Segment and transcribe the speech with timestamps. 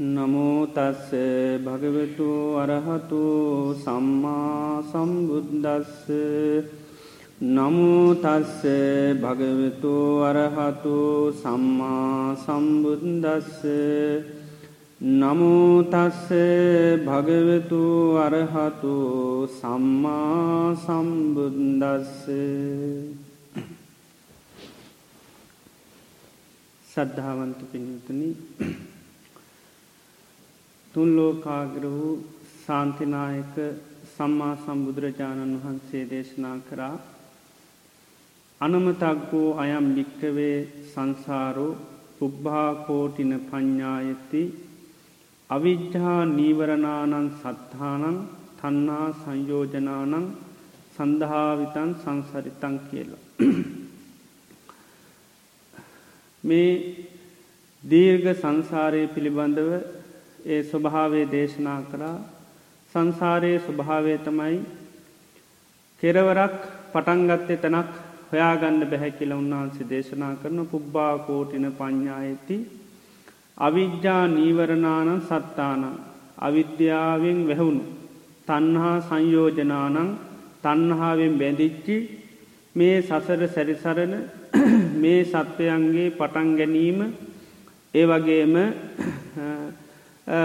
[0.00, 1.12] නමෝතස්ස
[1.60, 6.08] භගවතු අරහතු සම්මා සම්බුද්දස්ස.
[7.38, 8.64] නමුතස්ස
[9.20, 9.92] භගවතු
[10.22, 10.96] අරහතු
[11.34, 13.60] සම්මා සම්බුද්දස්ස.
[15.02, 16.28] නමුතස්ස
[17.04, 17.82] භගවතු
[18.16, 18.94] අරහතු
[19.52, 22.24] සම්මා සම්බුද්දස්ස.
[26.86, 27.60] සද්ධාවන්ත
[30.94, 32.24] පිණිතුනි තුන්ලෝකාග්‍ර වූ
[32.66, 33.54] සාන්තිනායක
[34.16, 36.98] සම්මා සම්බුදුරජාණන් වහන්සේ දේශනා කරා
[38.60, 41.76] අනමතක්ගෝ අයම් භික්කවේ සංසාරෝ
[42.18, 44.42] පුබ්භාකෝටින පඤ්ඥායති
[45.50, 50.36] අවිජ්ජා නීවරණානන් සත්හානං තන්නා සංයෝජනානං
[50.96, 53.24] සඳහාවිතන් සංසරිතන් කියලා.
[56.44, 56.96] මේ
[57.84, 59.99] දීර්ඝ සංසාරය පිළිබඳව
[60.46, 62.18] ඒ ස්වභාවේ දේශනා කරා.
[62.94, 64.58] සංසාරයේ ස්වභාවය තමයි
[66.02, 66.56] කෙරවරක්
[66.92, 67.90] පටන්ගත්තේ තැනක්
[68.30, 72.56] හොයාගන්න බැහැ කියල උන්වහන්සේ දේශනා කරන පුබ්බාකෝටින පඤ්ඥායති
[73.58, 75.82] අවිද්‍යා නීවරණාන සත්තාන.
[76.38, 77.84] අවිද්‍යාවෙන් වැැහුණු.
[78.48, 80.10] තන්හා සංයෝජනානං
[80.62, 81.96] තන්හාාවෙන් බැඳිච්චි
[82.74, 84.14] මේ සසර සැරිසරණ
[85.02, 87.00] මේ සත්වයන්ගේ පටන් ගැනීම.
[87.94, 88.54] ඒ වගේම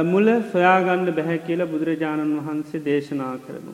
[0.06, 3.74] මුල සොයාගන්න බැහැ කියලා බුදුරජාණන් වහන්සේ දේශනා කරනු.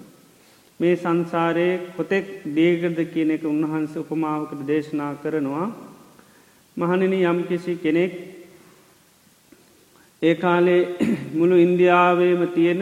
[0.79, 5.67] මේ සංසාරයේ කොතෙක් දේගද කියන එක උන්වහන්ස උපමාවකට දේශනා කරනවා
[6.77, 8.13] මහණනි යම්කිසි කෙනෙක්
[10.21, 10.81] ඒ කාලේ
[11.37, 12.81] මුළු ඉන්දියාවේම තියෙන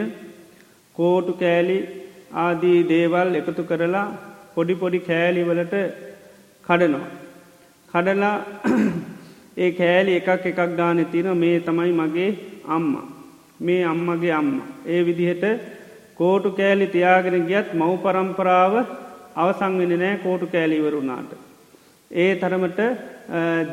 [0.94, 1.78] කෝටු කෑලි
[2.38, 4.06] ආදී දේවල් එකතු කරලා
[4.54, 5.74] පොඩි පොඩි කෑලිවලට
[6.64, 7.06] කඩනවා.
[7.94, 8.36] කඩලා
[9.64, 12.30] ඒ කෑලි එකක් එකක් ගාන තින මේ තමයි මගේ
[12.68, 13.19] අම්මා.
[13.60, 14.50] මේ අම්මගේ අම්ම.
[14.86, 15.44] ඒ විදිහට
[16.16, 18.74] කෝටු කෑලි තියාගෙන ගියත් මව් පරම්පරාව
[19.36, 21.32] අවසංවෙන නෑ කෝටු කෑලිවරුණාට.
[22.10, 22.80] ඒ තරමට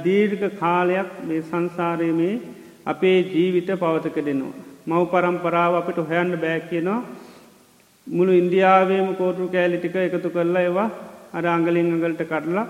[0.06, 2.42] දීර්ඝ කාලයක් මේ සංසාරය මේ
[2.86, 4.56] අපේ ජීවිත පවතක දෙනවා.
[4.88, 7.00] මව් පරම්පරාව අපිට හොයන්න බෑ කියනවා
[8.08, 10.90] මුළු ඉන්දියාවේම කෝටු කෑලිටික එකතු කරලා ඒවා
[11.34, 12.68] අර අංගලින් අඟලට කටලා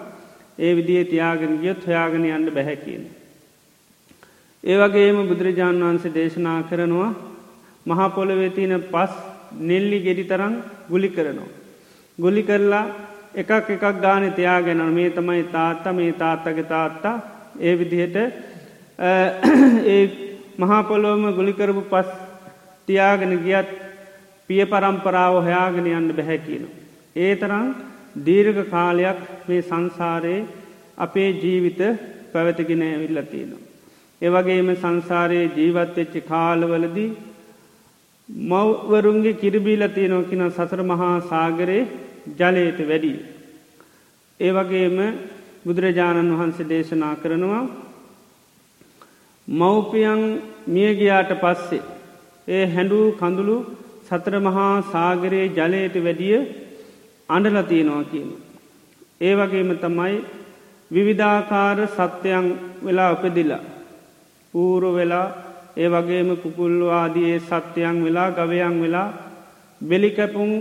[0.60, 3.04] ඒ විදිේ තියාගෙන ගියොත් හොයාගෙන යන්න බැහැ කියන.
[4.68, 7.12] ඒවගේම බුදුරජාණන් වහන්සේ දේශනා කරනවා
[7.86, 9.14] මහපොළොවේ තියන පස්
[9.62, 10.54] නෙල්ලි ගෙඩි තරම්
[10.90, 11.54] ගුලි කරනවා.
[12.18, 12.86] ගුලි කරලා
[13.36, 17.16] එකක් එකක් ගාන තියාගෙන මේ තමයි තාත්තා මේ තාත්තගේ තාත්තා
[17.60, 18.18] ඒ විදිහට
[19.88, 20.04] ඒ
[20.58, 22.10] මහපොලොවම ගුලිකරපු පස්
[22.88, 23.70] තියාගෙන ගියත්
[24.50, 26.66] පිය පරම්පරාව හොයාගෙන යන්න බැහැ කියන.
[27.16, 27.68] ඒ තරම්
[28.26, 30.48] දීර්ඝ කාලයක් මේ සංසාරයේ
[30.98, 31.82] අපේ ජීවිත
[32.34, 33.67] පැවැතිගෙන ඇවිල්ල තියෙනවා.
[34.22, 37.10] ඒවගේම සංසාරයේ ජීවත්වෙච්චි කාලවලදී
[38.30, 41.84] මව්වරුන්ගේ කිරිබීල තියෙනෝකින සසර මහා සාගරයේ
[42.38, 43.20] ජලයට වැඩී.
[44.40, 44.98] ඒවගේම
[45.66, 47.64] බුදුරජාණන් වහන්සේ දේශනා කරනවා
[49.48, 50.24] මව්පියන්
[50.68, 51.86] මියගයාට පස්සේ
[52.48, 53.58] ඒ හැඩූ කඳුළු
[54.08, 56.38] සතර මහා සාගරයේ ජලයට වැඩිය
[57.30, 58.30] අඩලතියනවා කියන.
[59.22, 60.16] ඒ වගේම තමයි
[60.92, 62.46] විවිධාකාර සත්‍යයන්
[62.84, 63.64] වෙලා උපදිලා
[64.58, 65.28] ඌරු වෙලා
[65.78, 69.10] ඒ වගේම කුකුල්ලු ආදයේ සත්‍යයන් වෙලා ගවයන් වෙලා
[69.82, 70.52] බෙලිකැපුම්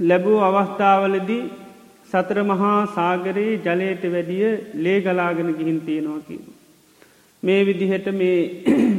[0.00, 1.42] ලැබූ අවස්ථාවලදී
[2.10, 6.44] සතර මහා සාගරයේ ජලයට වැඩිය ලේ ගලාගෙන ගිහින් තියෙනවා කියන.
[7.42, 8.38] මේ විදිහට මේ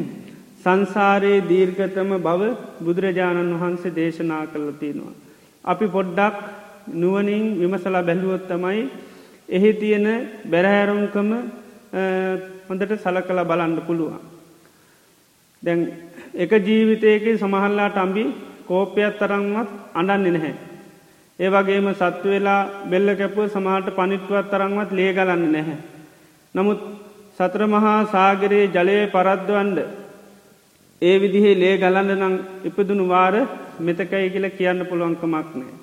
[0.64, 2.42] සංසාරයේ දීර්ගතම බව
[2.80, 5.14] බුදුරජාණන් වහන්සේ දේශනා කළ තියෙනවා.
[5.66, 6.36] අපි පොඩ්ඩක්
[6.94, 8.82] නුවනින් විමසලා බැලුවොත් තමයි
[9.50, 10.08] එහි තියෙන
[10.46, 11.30] බැරහැරුම්කම
[12.68, 14.20] හොඳට සල කළ බලන්න පුළුවන්.
[15.64, 15.82] දැන්
[16.36, 18.24] එක ජීවිතයක සමහල්ලාට අම්බි
[18.68, 20.54] කෝපයක් තරංවත් අඩන්නේ නැහැ.
[21.40, 25.78] ඒ වගේම සත්තු වෙලා බෙල්ල කැපුව සමහට පනිට්ුවත් තරංවත් ලේ ගලන්න නැහැ.
[26.56, 26.82] නමුත්
[27.38, 29.80] සත්‍ර මහා සාගරයේ ජලය පරද්දවන්ඩ
[31.02, 33.36] ඒ විදිහේ ලේ ගලන්න නං ඉපදුණු වාර
[33.80, 35.74] මෙතකයි කියල කියන්න පුළුවන්කමක් නෑ.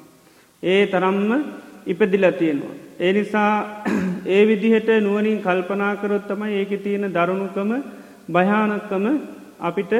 [0.62, 1.30] ඒ තරම්ම
[1.86, 2.74] ඉපදිල තියෙනවා.
[3.00, 3.54] ඒ නිසා
[4.24, 7.70] ඒ විදිහට නුවනින් කල්පනාකරොත්තම ඒක තියෙන දරුණුකම
[8.28, 9.04] භයානක්කම
[9.60, 9.92] අපිට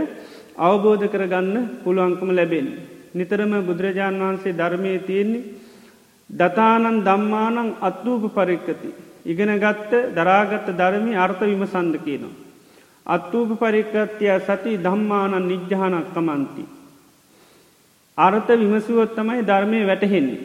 [0.59, 2.69] අවබෝධ කරගන්න පුළුවන්කම ලැබෙන.
[3.15, 5.49] නිතරම බුදුරජාණන් වහන්සේ ධර්මය තියෙන්නේ
[6.31, 8.91] දතානන් දම්මානං අත්වූප පරික්කති.
[9.25, 12.39] ඉගෙන ගත්ත දරාගත්ත ධර්මි අර්ථ විමසන්ද කියනවා.
[13.07, 16.65] අත්වූප පරික්කත්තිය සති දම්මානන් නිජ්්‍යානක් කමන්ති.
[18.19, 20.41] අර්ථ විමසුවොත්තමයි ධර්මය වැටහෙන්නේ.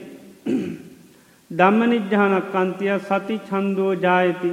[1.51, 4.51] ධම්ම නිජ්්‍යානක් අන්තිය සති චන්දෝ ජායති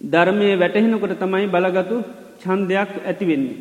[0.00, 1.96] ධර්මය වැටහෙනකොට තමයි බලගතු
[2.38, 3.56] චන්දයක් ඇතිවෙන්නේ.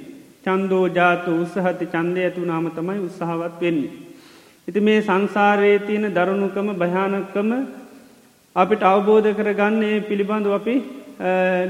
[0.45, 3.91] චන්දෝ ජාතු උත්සහති චන්දය ඇතු නාම තමයි උත්සාහවත් වෙන්නේ.
[4.67, 7.49] ඉති මේ සංසාරයේ තියෙන දරුණුකම භයානකම
[8.55, 10.75] අපිට අවබෝධ කරගන්නේ පිළිබඳු අපි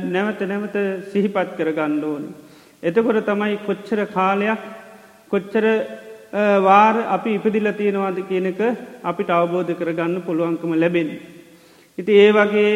[0.06, 0.75] නැවත නැවත
[1.12, 2.23] සිහිපත් කර ගණ්ඩෝන.
[2.83, 4.62] එතකොට තමයි කොච්චර කාලයක්
[5.31, 5.65] කොච්චර
[6.35, 8.59] වාර අපි ඉපදිල තියෙනවාද කියනක
[9.03, 11.09] අපිට අවබෝධ කරගන්න පුළුවන්කම ලැබෙන.
[11.97, 12.71] ඉති ඒ වගේ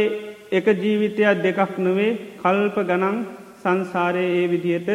[0.51, 3.17] එක ජීවිතයක් දෙකක් නොවේ කල්ප ගනන්
[3.61, 4.89] සංසාරය ඒ විදියට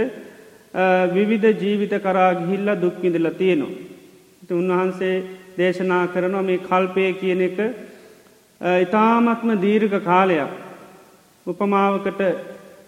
[1.08, 3.72] විවිධ ජීවිත කරා ගිහිල්ල දුක්විඳල තියෙනවා.
[4.50, 5.22] උන්වහන්සේ
[5.58, 7.58] දේශනා කරනවා මේ කල්පය කියන එක
[8.60, 10.50] ඉතාමත්ම දීර්ඝ කාලයක්
[11.46, 12.20] උපමාවකට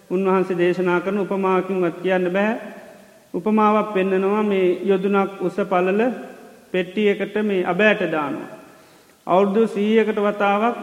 [0.09, 2.76] උන්වහන්සේ දේශනා කරන උපමාකින් වත් කියන්න බෑ
[3.37, 6.01] උපමාවක් පෙන්නනවා මේ යොදුනක් උස පලල
[6.71, 8.53] පෙට්ටියකට මේ අබෑට දානවා.
[9.27, 10.77] අවුරුදු සීයකට වතාවක්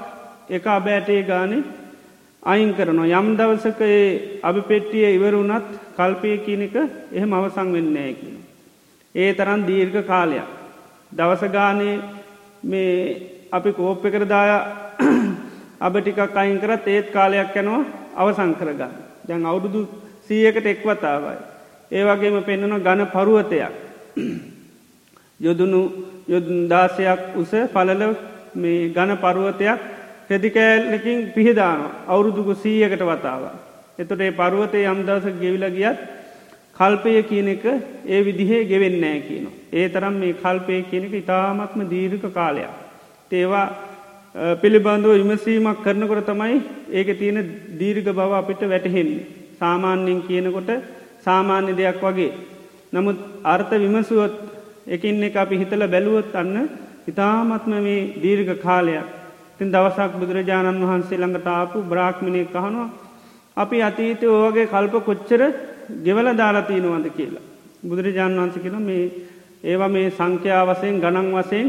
[0.48, 1.62] එක අබෑටේ ගානේ
[2.42, 6.76] අයින් කරනවා යම් දවසක ඒ අභි පෙට්ටිය ඉවරුණත් කල්පය කියනක
[7.12, 8.36] එහෙම අවසං වෙන්නේ කියන.
[9.14, 10.48] ඒ තරන් දීර්ඝ කාලයක්.
[11.12, 11.96] දවසගානේ
[12.62, 12.92] මේ
[13.52, 14.50] අපි කෝප්ප කරදාය
[15.86, 17.82] අබ ටිකක් අයින් කරත් ඒත් කාලයක් යැනවා
[18.16, 18.94] අවසං කරගන්න.
[19.26, 19.80] දැන් අවුරුදු
[20.22, 21.53] සීයකට එක්වතාවයි.
[21.90, 23.72] ඒ වගේම පෙන්න්නන ගන පරුවතයක්.
[25.40, 25.80] යොදුනු
[26.28, 28.02] යොදාසයක් උස පලල
[28.54, 29.78] මේ ගන පරුවතයක්
[30.30, 33.42] රෙදිකෑල්ලකින් පිහිදාන අවුරුදුකු සීයකට වතාව.
[33.98, 35.98] එතොට ඒ පරුවතය යම්දවස ගෙවිල ගියත්
[36.76, 37.64] කල්පය කියන එක
[38.06, 39.46] ඒ විදිහේ ගෙවෙන්නෑ කියන.
[39.72, 42.72] ඒ තරම් මේ කල්පය කියනක ඉතාමත්ම දීර්ක කාලයක්.
[43.30, 43.66] තේවා
[44.60, 46.56] පිළිබඳව විමසීමක් කරනකොට තමයි
[46.90, 47.38] ඒක තියෙන
[47.78, 49.26] දීර්ග බව අපිට වැටහෙන්නේ.
[49.60, 50.70] සාමාන්‍යෙන් කියනකොට
[51.24, 52.32] සාමාන්‍ය දෙයක් වගේ.
[52.92, 54.34] නමුත් අර්ථ විමසුවොත්
[54.86, 56.56] එකින් එක අපි හිතල බැලුවොත් අන්න
[57.06, 59.06] ඉතාමත්ම මේ දීර්ඝ කාලයක්
[59.58, 62.88] තින් දවසක් බුදුරජාණන් වහන්සේ ළඟට ආපු බ්‍රාක්්මණය කහනවා
[63.56, 65.42] අපි අතීතය ඕගේ කල්ප කොච්චර
[66.04, 67.44] ගෙවල දාලතිීනවද කියලා.
[67.82, 69.12] බුදුරජාණන් වහන්ස කියල මේ
[69.64, 71.68] ඒවා මේ සංඛ්‍යාවසයෙන් ගණන් වසයෙන්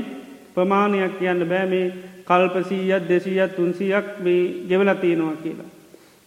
[0.55, 1.93] ප්‍රමාණයක් කියන්න බෑ මේ
[2.25, 5.69] කල්පසීයත් දෙසීයත් තුන්සියක් මේ ගෙවලතියනවා කියලා.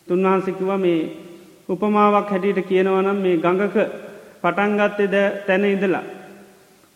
[0.08, 1.00] තුන්වහන්සිකිව මේ
[1.68, 3.76] උපමාවක් හැටියට කියනවනම් මේ ගඟක
[4.42, 5.14] පටන්ගත්තෙද
[5.46, 6.04] තැන ඉදලා.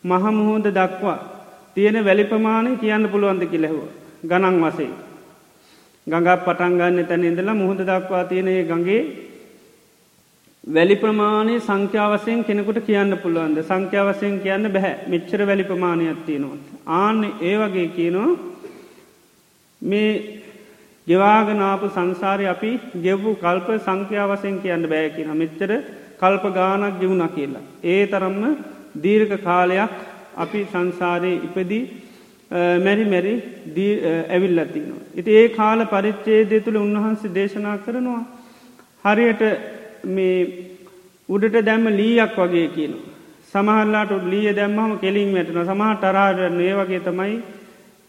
[0.03, 1.19] මහමුහෝද දක්වා
[1.75, 3.83] තියෙන වැලි ප්‍රමාණය කියන්න පුළුවන්ද කිලෙහුව
[4.23, 4.89] ගණන් වසේ.
[6.07, 9.01] ගඟක් පටන්ගන්න තැන ඉදලා මුහද දක්වා තියෙනයේ ගගේ
[10.67, 16.57] වැලි ප්‍රමාණය සංඛ්‍යාවසයෙන් කෙනෙකුට කියන්න පුළුවන්ද සංඛ්‍යාවසයෙන් කියන්න බැහැ මෙච්චර වැලි ප්‍රමාණයක් තියෙනවා.
[16.87, 18.31] ආන්න ඒ වගේ කියනවා
[19.81, 20.42] මේ
[21.07, 22.71] ගෙවාගනාපු සංසාරය අපි
[23.05, 25.71] ගෙව්වු කල්ප සංඛ්‍යාවසයෙන් කියන්න බෑ කියන මෙච්චර
[26.19, 27.63] කල්ප ගානක් ගෙවුණ කියලා.
[27.85, 28.43] ඒ තරම්ම
[28.95, 29.93] දීර්ඝ කාලයක්
[30.35, 31.83] අපි සංසාරය ඉපදී
[32.79, 33.33] මැරි මැරි
[34.29, 35.01] ඇවිල්ලතිනවා.
[35.15, 38.21] ඉති ඒ කාල පරිච්චේදය තුළ උන්වහන්සේ දේශනා කරනවා.
[39.05, 39.41] හරියට
[40.07, 40.37] මේ
[41.29, 42.93] උඩට දැම්ම ලීයක් වගේ කියන.
[43.53, 47.35] සමහල්ලාට ලිය දැම්මම කෙලින් වැටන සමහ ටරාට ඒ වගේ තමයි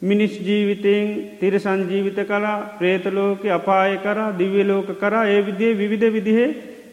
[0.04, 1.06] මිනිස් ජීවිතයෙන්
[1.38, 6.48] තිරසන් ජීවිත කලා ප්‍රේතලෝක අපාය කරා දිව්‍යලෝක කරා ඒ විදිේ විවිධ විදිහේ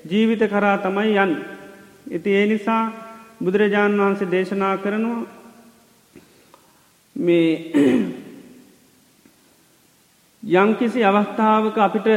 [0.06, 1.31] ජීවිත කරා තමයි යන්.
[2.08, 2.84] ඉති ඒ නිසා
[3.44, 5.22] බුදුරජාණන් වහන්සේ දේශනා කරනවා
[7.16, 7.50] මේ
[10.62, 12.07] යංකිසි අවස්ථාවක අපිට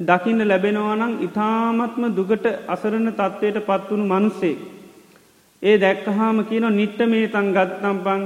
[0.00, 4.56] දකින්න ලැබෙනවානං ඉතාමත්ම දුගට අසරණ තත්ත්වයට පත්වුණු මනුස්සේ.
[5.62, 8.22] ඒ දැක්කහාම කියන නිට්ට මේ තන් ගත්නම් පං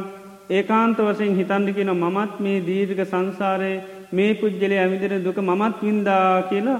[0.50, 3.72] ඒකාන්ත වසයෙන් හිතන්ඩි කියෙන මමත් මේ දීර්ඝ සංසාරය
[4.12, 6.78] මේ පුද්ගලය ඇවිදිර දුක මමත් වින්දා කියලා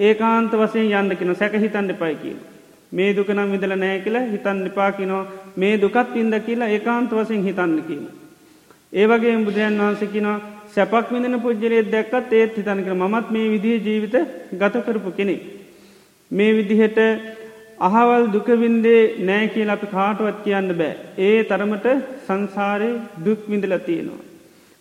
[0.00, 2.38] ඒකාන්ත වසයෙන් යන්න කෙන සැක හිතන්ඩ පයි කියල.
[2.92, 5.22] මේ දුක නම් විදල නෑ කියලා හිතන් නිපා කිනෝ
[5.56, 8.04] මේ දුකත් ඉන්ද කියලා ඒකාන්ත වසයෙන් හිතන්න කියන.
[8.92, 10.38] ඒවගේ බුදුරන් වහන්සකිනවා
[10.74, 14.16] සැපක් විඳන පුද්ජලේ දැක්කත් ඒත් හිතනක මත් මේ විදිහ ජීවිත
[14.52, 15.36] ගත කරපු කෙනෙ.
[16.30, 16.98] මේ විදිහට
[17.80, 20.94] අහවල් දුකවින්දේ නෑ කියල අපි කාටුවත් කියන්න බෑ.
[21.18, 21.86] ඒ තරමට
[22.26, 22.90] සංසාරය
[23.24, 24.24] දුක් විඳල තියෙනවා.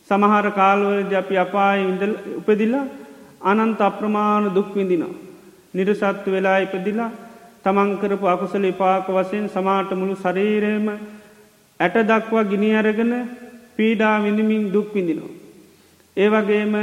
[0.10, 1.80] සමහර කාල්වලද අපි අපාය
[2.38, 2.86] උපදිලා
[3.44, 5.20] අනන්ත අප්‍රමාණ දුක් විඳිනවා.
[5.74, 7.12] නිරසත්තු වෙලා ඉපදිලා
[7.64, 10.88] තමන්කරපු අකුසල පාක වසයෙන් සමාට මුළු ශරීරයම
[11.80, 13.14] ඇට දක්වා ගිනි අරගෙන
[13.76, 15.38] පීඩා විඳමින් දුක් විඳිනවා.
[16.18, 16.74] ඒ වගේම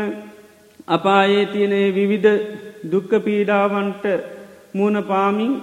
[0.89, 2.33] අපායේ තියනේ විවිධ
[2.93, 4.05] දුක්ක පීඩාවන්ට
[4.75, 5.55] මූුණ පාමින්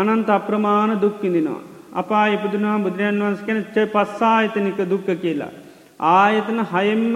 [0.00, 1.62] අනන්ත අප්‍රමාණ දුක්කිඳිනවා.
[2.00, 5.52] අපා ඉපදුනා බුදුරජන් වන්ස කැන ච පස්සා ආයතනික දුක්ක කියලා.
[6.00, 7.14] ආයතන හයෙම්ම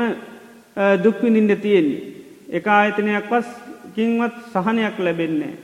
[1.04, 2.02] දුක්විඳින්ට තියෙන්නේ.
[2.50, 3.48] එක ආයතනයක් පස්
[3.96, 5.54] කින්වත් සහනයක් ලැබෙන්නේ.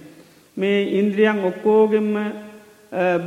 [0.56, 2.14] මේ ඉන්ද්‍රියන් ඔක්කෝගෙම්ම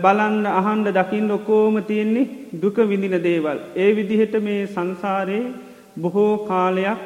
[0.03, 2.29] බලන්න අහන්ඩ දකිින් ඔකෝම තියෙන්නේ
[2.61, 3.59] දුක විඳින දේවල්.
[3.75, 5.53] ඒ විදිහට මේ සංසාරයේ
[6.01, 7.01] බොහෝ කාලයක්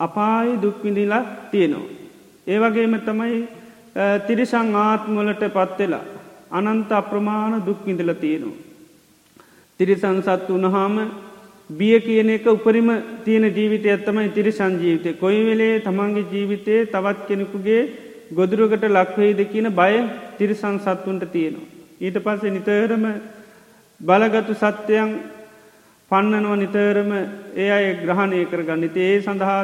[0.00, 1.94] අපායි දුක්විඳිලා තියෙනවා.
[2.46, 3.38] ඒවගේම තමයි
[4.26, 6.04] තිරිසං ආත්මලට පත්වෙලා
[6.52, 8.58] අනන්ත අප්‍රමාණ දුක්විඳල තියෙනවා.
[9.80, 10.96] තිරිසං සත් වනහාම
[11.70, 12.88] බිය කියන එක උපරිම
[13.24, 17.80] තියෙන ජීවිතය ඇත්තමයි තිරිසං ජීවිතය කොයි වෙලේ තමන්ගේ ජීවිතය තවත් කෙනෙකුගේ
[18.32, 19.94] ගොදුරුකට ලක්වෙයිද කියන බය
[20.38, 21.68] තිරිසං සත්තුන්ට තියෙනවා.
[22.00, 23.04] ඊට පස්සේ නිතරම
[24.00, 25.10] බලගතු සත්‍යයන්
[26.10, 27.10] පන්නනුව නිතරම
[27.56, 29.60] ඒ අය ග්‍රහණය කරගන්න ඒ සඳහා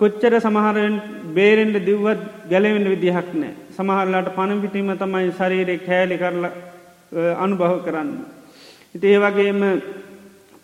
[0.00, 0.94] කොච්චර සමහරෙන්
[1.30, 2.20] බේරෙන්ට දිව්වත්
[2.50, 6.44] ගැලවෙන්ට විදිහක් නෑ සමහරලාට පණ පිටීම තමයි ශරීරය කෑලි කරල
[7.36, 8.10] අනුභව කරන්න.
[8.94, 9.60] ඉති ඒ වගේම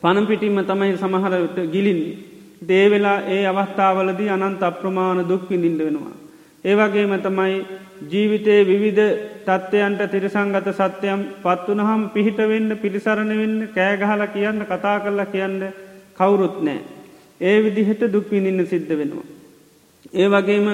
[0.03, 2.01] පණපිටිම තමයි සමහරට ගිලින්
[2.63, 6.15] දේවෙලා ඒ අවස්ථාවලදී අනන්ත අප්‍රමාණ දුක්විඳින්ට වෙනවා.
[6.65, 7.55] ඒවගේම තමයි
[8.05, 9.05] ජීවිතයේ විවිධ
[9.47, 15.63] තත්ත්වයන්ට තිරසංගත සත්‍යයම් පත්වනහම් පිහිට වෙන්න පිළිසරණ වෙන්න කෑගහල කියන්න කතා කරලා කියන්න
[16.19, 16.81] කවුරුත් නෑ.
[17.41, 19.36] ඒ විදිහට දුක්විඳින්න සිද්ධ වෙනවා.
[20.13, 20.67] ඒ වගේම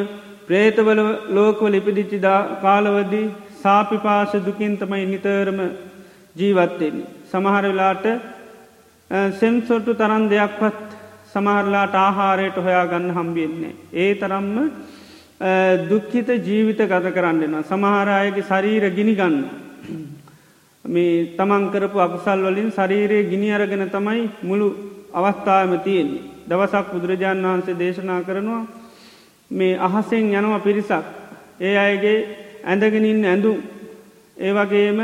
[0.47, 5.59] ප්‍රේතවල ලෝකවල ඉපදිච්චිදා කාලවදී සාපිපාශ දුකින් තමයි නිතරම
[6.37, 6.97] ජීවත්තයෙන්.
[7.25, 8.05] සමහර වෙලාට
[9.33, 10.83] සෙම්සොට්ටු තරන් දෙයක්වත්
[11.29, 13.75] සමහරලාට ආහාරයට හොයා ගන්න හම්බියෙන්නේ.
[13.95, 14.57] ඒ තරම්ම
[15.89, 17.63] දුක්හිත ජීවිත ගත කරන්නවා.
[17.65, 19.37] සමහරයගේ ශරීර ගිනිගන්න.
[20.85, 24.69] මේ තමන්කරපු අකුසල් වලින් ශරීරයේ ගිනි අරගෙන තමයි මුළු
[25.11, 26.23] අවස්ථාවම තියෙන්නේ.
[26.49, 28.82] දවසක් බුදුරජාණන් වහන්සේ දේශනා කරනවා
[29.53, 31.05] මේ අහසෙන් යනව පිරිසක්.
[31.61, 32.17] ඒ අයගේ
[32.65, 33.57] ඇඳගෙනින් ඇඳුම්
[34.37, 35.01] ඒ වගේම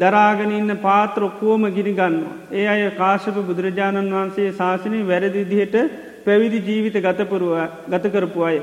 [0.00, 2.16] දරාගෙනන්න පාත්‍ර ඔක්කෝම ගිරිගන්න.
[2.52, 5.76] ඒ අය කාශප බුදුරජාණන් වහන්සේ ශාසනය වැරදිදිහට
[6.24, 7.54] පැවිදි ජීවිත ගතපුරුව
[7.88, 8.60] ගතකරපු අය.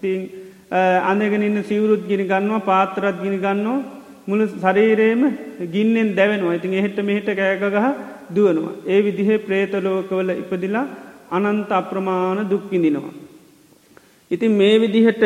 [0.00, 0.20] තිං
[1.02, 3.84] අඳගෙනන්න සිවරුත් ගිනි ගන්නවා පාතරත් ගිනි ගන්නවා
[4.28, 5.22] මුළු ශරීරයම
[5.72, 7.88] ගින්නෙන් දැවෙනවා ඉතින් එහෙට මෙහිට කෑගගහ
[8.30, 8.78] දුවනවා.
[8.86, 10.86] ඒ විදිහේ ප්‍රේතලෝකවල ඉපදිලා
[11.30, 13.27] අනන්ත අප්‍රමාණ දුක්කිඳිනවා.
[14.30, 15.22] ඉතින් මේ විදිහට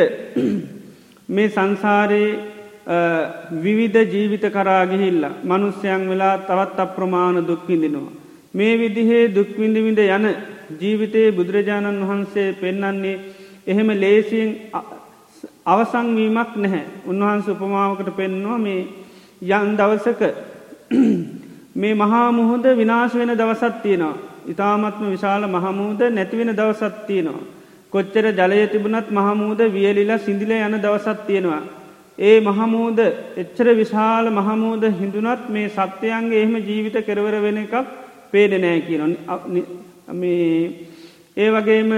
[1.28, 2.52] මේ සංසාරයේ
[3.58, 8.12] විවිධ ජීවිත කරාගිහිල්ලා මනුස්්‍යයන් වෙලා තවත් අප්‍රමාණ දුක්විඳිනවා.
[8.54, 10.26] මේ විදිහේ දුක්විඳවිඳ යන
[10.80, 13.20] ජීවිතයේ බුදුරජාණන් වහන්සේ පෙන්නන්නේ
[13.66, 14.50] එහෙම ලේසියෙන්
[15.66, 16.84] අවසංවීමක් නැහැ.
[17.06, 18.88] උන්වහන්ස උපමාවකට පෙන්නවා මේ
[19.42, 20.20] යන් දවසක
[21.74, 24.16] මේ මහා මුහොද විනාශ වෙන දවසත් තියෙනවා.
[24.46, 27.61] ඉතාමත්ම විශාල මහමුූද නැතිවෙන දවසත් තියෙනවා.
[27.92, 31.62] කොච්චර ජලය තිබුණත් මහමූද වියලිලා සිදිල යන දවසත් තියෙනවා.
[32.18, 32.98] ඒ මහමූද
[33.36, 37.74] එච්චර විශාල මහමූද හිඳුනත් මේ සත්‍යයන්ගේ එහෙම ජීවිත කරවර වෙන එකක්
[38.30, 39.02] පේඩ නෑ කියන
[41.36, 41.90] ඒ වගේම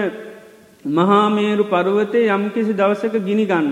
[0.85, 3.69] මහාමේරු පරුවතය යම්කිසි දවසක ගිනි ගන්න.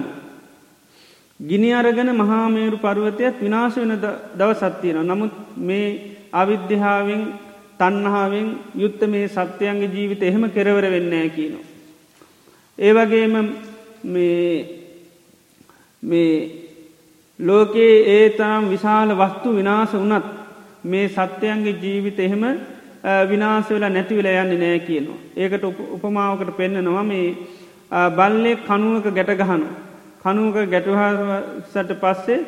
[1.41, 3.93] ගිනි අරගෙන මහාමේරු පරුවතයත් විනාශ වෙන
[4.35, 5.03] දවසත්තියන.
[5.03, 5.89] නමුත් මේ
[6.33, 7.23] අවිද්‍යාවෙන්
[7.79, 11.72] තන්නහාාවෙන් යුත්ත මේ සත්‍යයන්ගේ ජීවිත එහෙම කෙරවර වෙන්නෑ කියනවා.
[12.79, 13.35] ඒ වගේම
[14.03, 14.67] මේ
[17.39, 20.25] ලෝකයේ ඒ තරම් විශාල වස්තු විනාස වනත්
[20.85, 22.45] මේ සත්‍යයන්ගේ ජීවිත එහෙම
[23.29, 25.19] විනාස වෙලා නැතිවෙල යන්න නෑ කියනවා.
[25.37, 25.65] ඒකට
[25.97, 27.37] උපමාවකට පෙන්න්නනවා මේ
[28.17, 29.67] බල්ලෙක් කනුවක ගැටගහනු.
[30.23, 32.41] කනුවක ගැටුහසට පස්සේ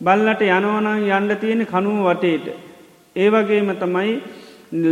[0.00, 2.46] බල්ලට යනවනං යන්න තියෙන කනුව වටේට.
[3.16, 4.12] ඒ වගේම තමයි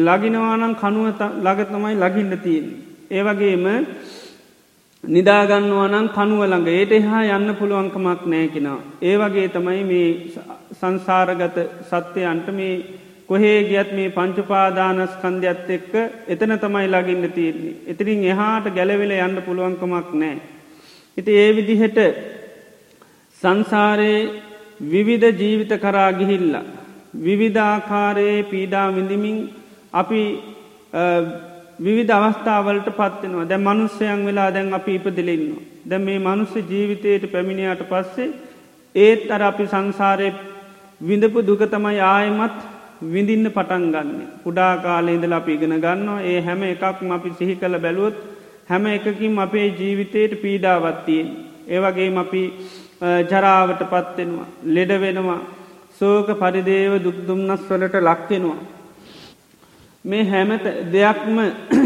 [0.07, 1.07] ලගිනවානං කනුව
[1.37, 2.67] ළඟ තමයි ලගින්න තියෙන්.
[3.11, 3.23] ඒ
[5.05, 8.81] වගේම නිදාගන්නවනං කනුවළඟ ඒට එහා යන්න පුළුවන්කමක් නෑකෙනවා.
[9.03, 10.09] ඒ වගේ තමයි මේ
[10.73, 12.85] සංසාරගත සත්‍යයන්ට මේ
[13.27, 15.93] කොහේ ගියත් මේ පංචුපාදානස්කන්ධයක්ත් එක්ක
[16.29, 17.75] එතන තමයි ලගින්න තියන්නේ.
[17.87, 20.37] එතිරින් එහාට ගැලවෙල යන්න පුළුවන්කමක් නෑ.
[21.17, 21.99] ඉති ඒ විදිහට
[23.43, 24.31] සංසාරයේ
[24.83, 26.55] විවිධ ජීවිත කරා ගිහිල්ල.
[27.17, 29.39] විවිධාකාරයේ පීඩා විඳමින්
[29.93, 30.23] අපි
[31.79, 35.45] විවිධ අවස්ථාවලට පත්වෙනවා දැ මනුස්සයන් වෙලා දැන් අපි ඉපදිලෙන්න.
[35.89, 38.29] දැ මේ මනුස්ස ජීවිතයට පැමිණියට පස්සේ
[38.95, 40.29] ඒත් අර අපි සංසාරය
[41.01, 42.59] විඳපු දුකතමයි ආයමත්
[43.05, 44.11] විඳින්න පටන් ගන්න.
[44.45, 48.17] කුඩා කාලේදල අපි ඉගෙන ගන්නවා ඒ හැම එකක්ම අපි සිහි කළ බැලුවොත්
[48.71, 51.29] හැම එකකින් අපේ ජීවිතයට පීඩාවත්තියෙන්.
[51.69, 52.43] ඒවගේ අපි
[53.31, 54.49] ජරාවට පත්වෙනවා.
[54.67, 55.41] ලෙඩ වෙනවා.
[55.99, 58.59] සෝක පරිදේව දුක්දුම්න්නස් වලට ලක්වෙනවා.
[60.09, 60.49] මේ හැම
[60.93, 61.39] දෙයක්ම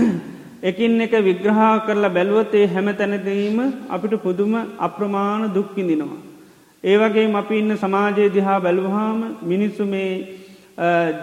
[0.62, 6.20] එකින් එක විග්‍රහා කරලා බැලුවතේ හැම තැනදීම අපිට පුදුම අප්‍රමාණ දුක්කිඳිනවා.
[6.84, 10.38] ඒවගේ අපි ඉන්න සමාජයේ දිහා බැලුවහාම මිනිස්සු මේ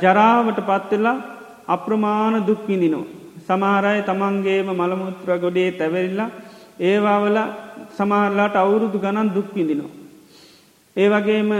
[0.01, 1.21] ජරාවට පත්වෙලා
[1.67, 3.05] අප්‍රමාණ දුක්කිඳිනවා.
[3.47, 6.29] සමාරය තමන්ගේම මළමුත්‍ර ගොඩේ තැවරිල්ලා
[6.81, 7.37] ඒවාවල
[7.97, 9.89] සමාරලාට අවුරුදු ගණන් දුක්කිඳිනවා.
[10.95, 11.49] ඒ වගේම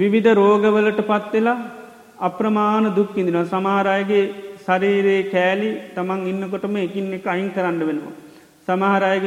[0.00, 1.83] විවිධ රෝගවලට පත්වෙලා
[2.18, 4.24] අප්‍රමාණ දුක්කිදින සමාරයගේ
[4.66, 8.12] ශරීරයේ කෑලි තමන් ඉන්නකොටම එකින් එක අයින් කරන්න වෙනවා.
[8.68, 9.24] සමහරයග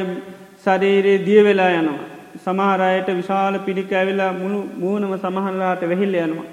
[0.64, 2.06] ශරීරයේ දිය වෙලා යනවා.
[2.36, 6.46] සමහරයට විශාල පිළික ඇවිලා මුළු මූුණම සමහරලාට වෙහිල්ල යනවා.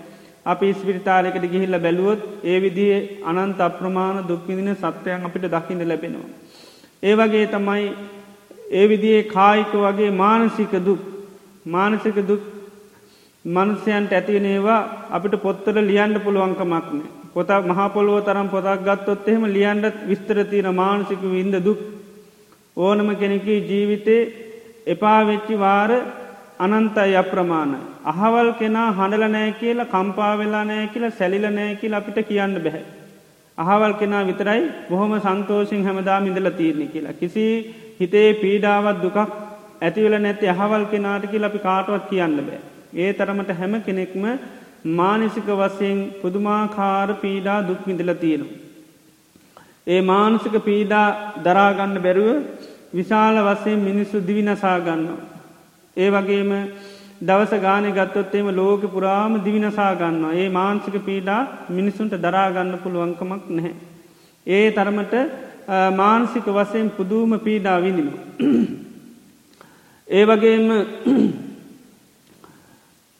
[0.45, 6.29] අපි ස්පිරිතාලෙකට ගිහිල්ල බැලුවොත් ඒ විදිේ අනන්ත අප්‍රමාණ දුක්විදින සත්‍යයන් අපිට දකිින්ට ලැබෙනවා.
[7.03, 7.85] ඒ වගේ තමයි
[8.71, 11.01] ඒ විදිේ කායික වගේ මානසික දුක්
[11.65, 12.43] මානසික දුක්
[13.45, 16.99] මනුස්්‍යයන්ට ඇතිනේවා අපිට පොත්තර ලියන්ඩ පුළුවන්කමක්න
[17.33, 21.79] පොතක් මහපොලෝ තරම් පොතක් ගත්තොත් එහෙම ලියන්ඩත් විස්තරතින මානසික වින්ද දුක්
[22.77, 24.21] ඕනම කෙනෙකි ජීවිතේ
[24.87, 25.91] එපා වෙච්චි වාර
[26.59, 27.71] අනන්තයි අප්‍රමාණ.
[28.03, 32.83] අහවල් කෙනා හඬල නෑ කියලා කම්පාවෙලා නෑ කියලා සැලිල නෑ කියලා අපිට කියන්න බැහැ.
[33.57, 37.13] අහවල් කෙනා විතරයි බොහොම සන්තෝෂෙන් හැමදා මිඳල තීරණි කියලා.
[37.13, 37.45] කිසි
[37.99, 39.17] හිතේ පීඩාවත් දුකක්
[39.81, 42.61] ඇතිවල නැති අහවල් කෙනාට කියලා අපි කාටවත් කියන්න බෑ.
[42.95, 44.23] ඒ තරමට හැම කෙනෙක්ම
[44.93, 48.57] මානසික වසයෙන් පුදුමාකාර පීඩා දුක් විඳල තියෙනවා.
[49.87, 51.07] ඒ මානසික පීඩා
[51.43, 52.29] දරාගන්න බැරුව
[52.93, 55.23] විශාල වසයෙන් මිනිස්සු දිවිනසා ගන්නවා.
[55.97, 56.51] ඒ වගේම
[57.21, 60.33] දවස ගාන ගත්තොත්තේම ලෝක පුරාම දිවිනසා ගන්නවා.
[60.33, 63.73] ඒ මාංසික පීඩා මිනිසුන්ට දරාගන්න පුළුවන්කමක් නැහැ.
[64.47, 65.13] ඒ තරමට
[65.93, 68.21] මාන්සික වසයෙන් පුදුම පීඩා විඳිනවා.
[70.07, 70.67] ඒ වගේම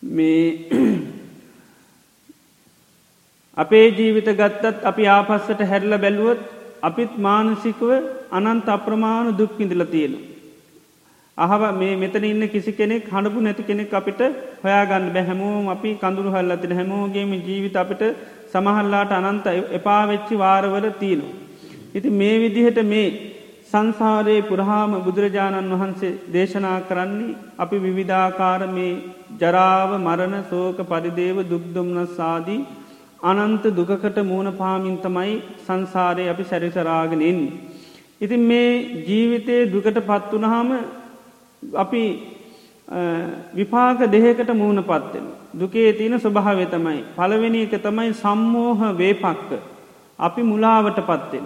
[0.06, 0.68] මේ
[3.58, 6.40] අපේ ජීවිත ගත්තත් අපි ආපස්සට හැරල බැලුවොත්
[6.82, 7.90] අපිත් මානසිකව
[8.32, 10.20] අනන්ත අප්‍රමාණ දුක්කිඳල තියෙනු.
[11.38, 14.22] අහව මේ මෙතන ඉන්න කිසි කෙනෙක් හඬපු නැති කෙනෙක් අපිට
[14.64, 18.04] හොයාගන්න බැහැමෝම අපි කඳුරු හල්ලතින හැමෝගේම ජීවිත අපිට
[18.52, 21.28] සමහල්ලාට අනන්ත එපා වෙච්චි වාරවල තියෙනු.
[21.94, 23.08] ඉති මේ විදිහට මේ
[23.66, 28.92] සංසාරයේ පුරහාම බුදුරජාණන් වහන්සේ දේශනා කරන්නේ අපි විවිධාකාර මේ
[29.40, 32.60] ජරාව මරණ සෝක පරිදේව දුක්දුම්නස්සාදී
[33.24, 37.40] අනන්ත දුකකට මූුණ පාමින් තමයි සංසාරය අපි සැරිසරාගෙනෙන්.
[38.22, 38.70] ඉතින් මේ
[39.08, 40.70] ජීවිතයේ දුකට පත්වනහම
[41.76, 42.04] අපි
[43.54, 45.26] විපාක දෙහකට මූුණ පත්වෙන.
[45.54, 47.04] දුකේ තියෙන ස්වභාව තමයි.
[47.16, 49.50] පළවෙනි එක තමයි සම්මෝහ වේපක්ක.
[50.20, 51.46] අපි මුලාවට පත්වෙන.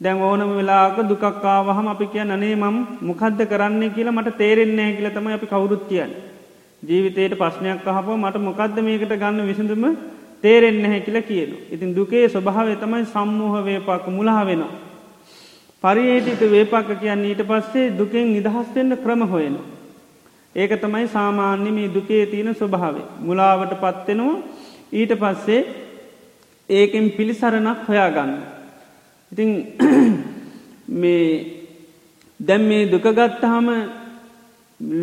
[0.00, 5.26] දැන් ඕනම වෙලාක දුකක්කාවහම අපි කිය නනේ මම් මොකක්ද කරන්නේ කියලා මට තේරෙන්නේ කියල තම
[5.28, 6.31] අපි කවුරුත් කියන්න.
[6.82, 9.84] ජීවිතයට ප්‍රශ්නයක් අහප මට මොකක්ද මේකට ගන්න විසඳම
[10.42, 11.50] තේරෙන්න හැ කියලා කියන.
[11.70, 14.72] ඉතින් දුකේ ස්වභාව තමයි සම්මෝහ වේපක් මුලා වෙනවා.
[15.84, 19.56] පරියේටික වේපක්ක කියන්න ඊට පස්සේ දුකෙන් නිදහස්වෙන්න ක්‍රම හොයෙන.
[20.54, 23.06] ඒක තමයි සාමාන්‍ය මේ දුකේ තියෙන ස්වභාවේ.
[23.20, 24.42] මුලාවට පත්වෙනවා
[24.92, 25.60] ඊට පස්සේ
[26.68, 28.32] ඒකෙන් පිළිසරණක් හොයාගන්න.
[29.32, 29.50] ඉතිං
[30.94, 31.26] මේ
[32.40, 33.68] දැම් මේ දුකගත්තහම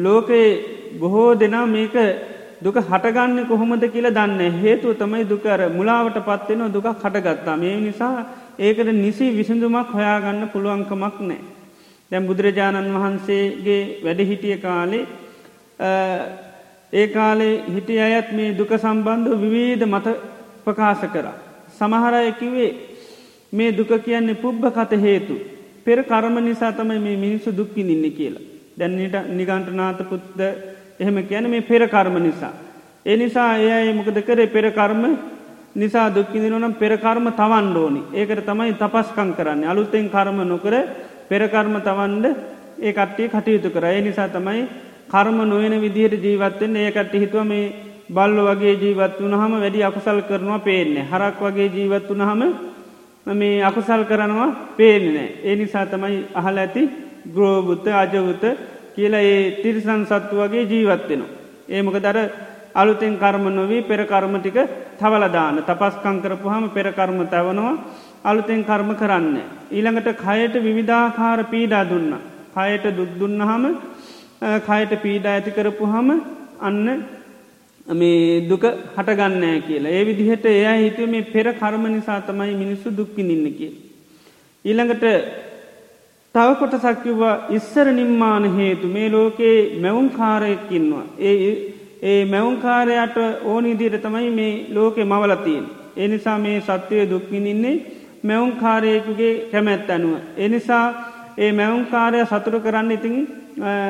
[0.04, 1.96] ලෝකයේ බොහෝ දෙනා මේක
[2.60, 8.16] දුක හටගන්න කොහොමද කියලා දන්න හේතුව තමයි දුකර මුලාවට පත්වෙන දුක හටගත්තා මේ නිසා
[8.60, 11.40] ඒකට නිසි විසඳුමක් හොයාගන්න පුළුවන්කමක් නෑ.
[12.12, 15.04] දැම් බුදුරජාණන් වහන්සේගේ වැඩ හිටිය කාලේ
[16.94, 20.08] ඒ කාලේ හිටිය අයත් මේ දුක සම්බන්ධ විවීධ මත
[20.66, 21.28] ප්‍රකාශ කර.
[21.72, 22.72] සමහරය කිවේ
[23.54, 25.36] මේ දුක කියන්නේ පුබ්බ කත හේතු.
[25.86, 28.44] පෙර කර්ම නිසා තමයි මේ මිනිස්සු දුක්කිනින්න කියලා.
[28.78, 30.40] දැන්නට නිගන්ටනාත පුත්ද
[31.00, 32.54] එහෙම කියන මේ පෙර කර්ම නිසා.
[33.06, 34.48] ඒ නිසා ඒ මොකද කරේ?
[34.48, 35.04] පෙර කර්ම
[35.76, 38.02] නිසා දුක්කිදිනනම් පෙරකර්ම තවන් ඕනි.
[38.12, 39.64] ඒකට තමයි තපස්කං කරන්න.
[39.66, 40.74] අලුත්තෙන් කර්ම නොකර
[41.30, 42.26] පෙරකර්ම තවන්ඩ
[42.80, 43.86] ඒ කට්ටිය කටයුතු කර.
[43.86, 44.68] ඒ නිසා තමයි
[45.08, 47.74] කර්ම නොයන විදිහයට ජීවත්තෙන් ඒකට හිතුව මේ
[48.10, 52.42] බල්ල වගේ ජීවත් වනහම වැඩි අකුසල් කරනවා පේන්නේ හරක් වගේ ජීවත් වනහම
[53.34, 56.84] මේ අකුසල් කරනවා පේනනෑ ඒ නිසා තමයි අහල ඇති
[57.28, 58.44] ග්‍රෝබුත්ත අජවුත
[59.00, 61.34] කියලා ඒ තිරිසන් සත්තු වගේ ජීවත්වෙනවා.
[61.70, 62.18] ඒමක දර
[62.76, 64.58] අලුතෙන් කර්ම නොවී පෙරකර්ම ටික
[65.00, 67.74] තවලදාන තපස්කං කරපුහම පෙරකර්ම තැවනවා
[68.24, 69.38] අලුතෙන් කර්ම කරන්න.
[69.72, 72.12] ඊළඟට කයට විවිධාකාර පීඩා දුන්න.
[72.56, 73.64] කයට දුද්දුන්නහම
[74.68, 76.10] කයට පීඩා ඇති කරපු හම
[76.62, 76.86] අන්න
[77.88, 78.64] මේ දුක
[78.96, 79.92] හටගන්නෑ කියලා.
[79.92, 83.72] ඒ විදිහට එයා හිතුව මේ පෙර කර්ම නිසා තමයි මිනිස්සු දුක්කිනින්න කිය.
[84.66, 85.06] ඊළඟට
[86.36, 91.06] තවකොට සක්කිව්වා ඉස්සර නිම්මාන හේතු මේ ලෝකයේ මැවුම් කාරයක්කින්නවා.
[91.20, 91.36] ඒ
[92.04, 95.66] ඒ මැවුන්කාරයට ඕනි දියට තමයි මේ ලෝකෙ මවලතියෙන්.
[95.98, 97.76] එනිසා මේ සත්වය දුක්මිනින්නේ
[98.24, 100.16] මැවුන්කාරයකුගේ කැමැත් ඇනුව.
[100.38, 100.86] එනිසා
[101.38, 103.18] ඒ මැවුන්කාරය සතුරු කරන්න ඉතින්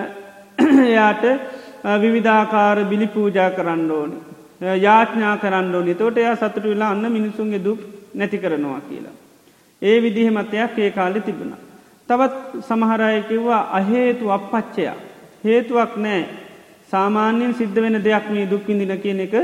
[0.87, 1.23] එයාට
[1.97, 4.17] විවිධාකාර බිලි පූජා කරන්න ඕනි.
[4.79, 7.79] යාඥා කරන්න ඕනි තෝට එයා සතුට වෙලා අන්න මිනිසුන්ගේ දුක්
[8.13, 9.17] නැති කරනවා කියලා.
[9.81, 11.68] ඒ විදිහ මතයක් ඒ කාලෙ තිබුණ.
[12.09, 14.95] තවත් සමහරයකිව්වා අහේතු අපපච්චයා.
[15.43, 16.21] හේතුවක් නෑ
[16.91, 19.35] සාමාන්‍යයෙන් සිද්ධ වෙන දෙයක් මේ දුක්විඳින කියන එක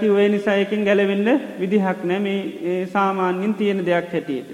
[0.00, 1.28] කිවේ නිසායකින් ගැලවෙන්න
[1.60, 4.50] විදිහක් නෑ මේ සාමාන්‍යින් තියෙන දෙයක් හැටියට.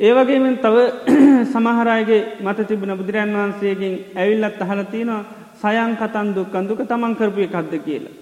[0.00, 0.76] ඒවගේම තව
[1.52, 5.20] සමහරයගේ මත තිබුණ බුදුරන් වහන්සේගෙන් ඇවිල්ලත් අහලතිනවා
[5.56, 8.14] සයන් කතන් දුක්කන් දුක තමන් කරපු එකක්ද කියලා.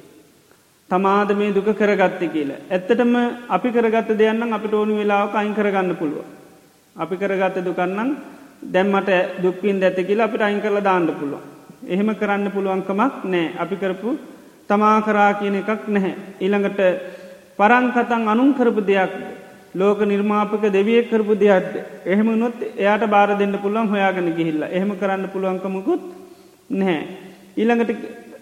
[0.90, 2.64] තමාද මේ දුක කරගත්ත කියලා.
[2.70, 3.14] ඇත්තටම
[3.50, 6.35] අපි කරගත්ත දෙයන්නම් අපිට ඕනු වෙලාව අයින් කරගන්න පුළුව.
[6.96, 8.10] අපි කරගත්ත දුකන්නම්
[8.64, 9.10] දැම්මට
[9.42, 11.40] දුක්පින් දැත්ත කියලා අපිට අයින් කරලා දාන්න පුළුව.
[11.84, 14.18] එහෙම කරන්න පුළුවන්කමක් නෑ අපි කරපු
[14.68, 16.14] තමා කරා කියන එකක් නැහැ.
[16.40, 16.80] ඊළඟට
[17.58, 19.12] පරංකතන් අනුන් කරපු දෙයක්
[19.74, 21.74] ලෝක නිර්මාපක දෙවිය කරපු දෙයක්ද.
[22.04, 26.02] එහෙම නොත් එයාට බාර දෙන්න පුළුවන් හොයාගෙන ගිහිල්ල එහෙම කරන්න පුළුවන්කමකුත්
[26.70, 27.02] නැහැ.
[27.56, 27.90] ඊළඟට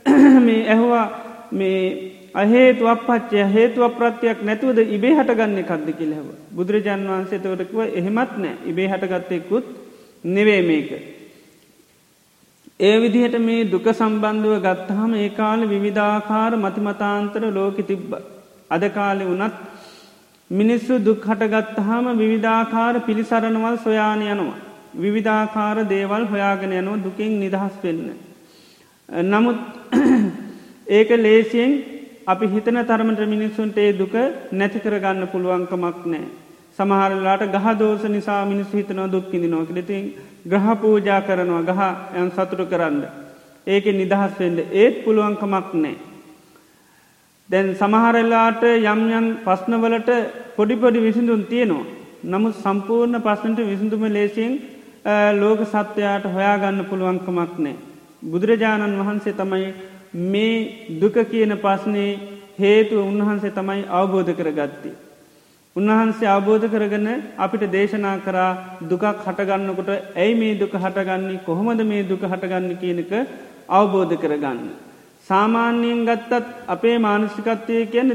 [0.46, 1.06] මේ ඇහවා
[1.52, 6.26] මේ අහේතු අපපච්චය හේතු අප්‍රත්තියක් නැතුවද ඉබේ හටගන්න කක්ද කිලෙව.
[6.50, 9.66] බුදුරජාන් වහන්සේ තවටකුව එහෙමත් නෑ ඉබේ හටගත්තෙකුත්
[10.26, 10.90] නෙවේ මේක.
[12.80, 18.10] ඒ විදිහට මේ දුක සම්බන්ධව ගත්තහම ඒ කාල විවිධාකාර මතිමතාන්තර ලෝක තිබ්බ.
[18.70, 19.54] අද කාලෙ වනත්
[20.50, 24.60] මිනිස්සු දුක් හටගත්තහම විවිධාකාර පිළිසරණවල් සොයාන යනවා.
[24.96, 28.06] විවිධාකාර දේවල් හොයාගෙන යනෝ දුකින් නිදහස් වෙන්න.
[29.24, 29.58] නමුත්
[30.96, 31.72] ඒක ලේසියෙන්
[32.26, 34.14] අපි හිතන තරමට මිනිස්සුන්ට ඒ දුක
[34.52, 36.24] නැති කරගන්න පුළුවන්කමක් නෑ.
[36.78, 40.04] සමහරලාට ගහ දෝස නිසා මිනිස්සු හිතනවා දුක්කිදි නොක ලිතින්
[40.46, 41.80] ග්‍රහ පූජා කරනවා ගහ
[42.16, 43.02] ඇන් සතුටු කරන්න.
[43.66, 45.96] ඒක නිදහස් වෙන්ඩ ඒත් පුළුවන්කමක් නෑ.
[47.50, 50.10] දැන් සමහරල්ලාට යම් යම් පස්නවලට
[50.56, 51.90] පොඩිපොඩි විසිඳුන් තියෙනවා.
[52.24, 54.54] නමුත් සම්පූර්ණ පස්සනට විසිඳුම ලේසියෙන්
[55.40, 57.76] ලෝක සත්‍යයාට හොයාගන්න පුළුවන්කමක් නෑ.
[58.22, 59.68] බුදුරජාණන් වහන්සේ තමයි
[60.14, 62.18] මේ දුක කියන පස්නේ
[62.58, 64.94] හේතු උන්වහන්සේ තමයි අවබෝධ කරගත්තේ.
[65.76, 72.22] උන්වහන්සේ අවබෝධ කරගන්න අපිට දේශනා කරා දුකක් හටගන්නකොට ඇයි මේ දුක හටගන්නේ කොහොමද මේ දුක
[72.22, 73.12] හටගන්න කියනක
[73.68, 74.60] අවබෝධ කරගන්න.
[75.28, 78.10] සාමාන්‍යයෙන් ගත්තත් අපේ මානසිකත්වය කියන්න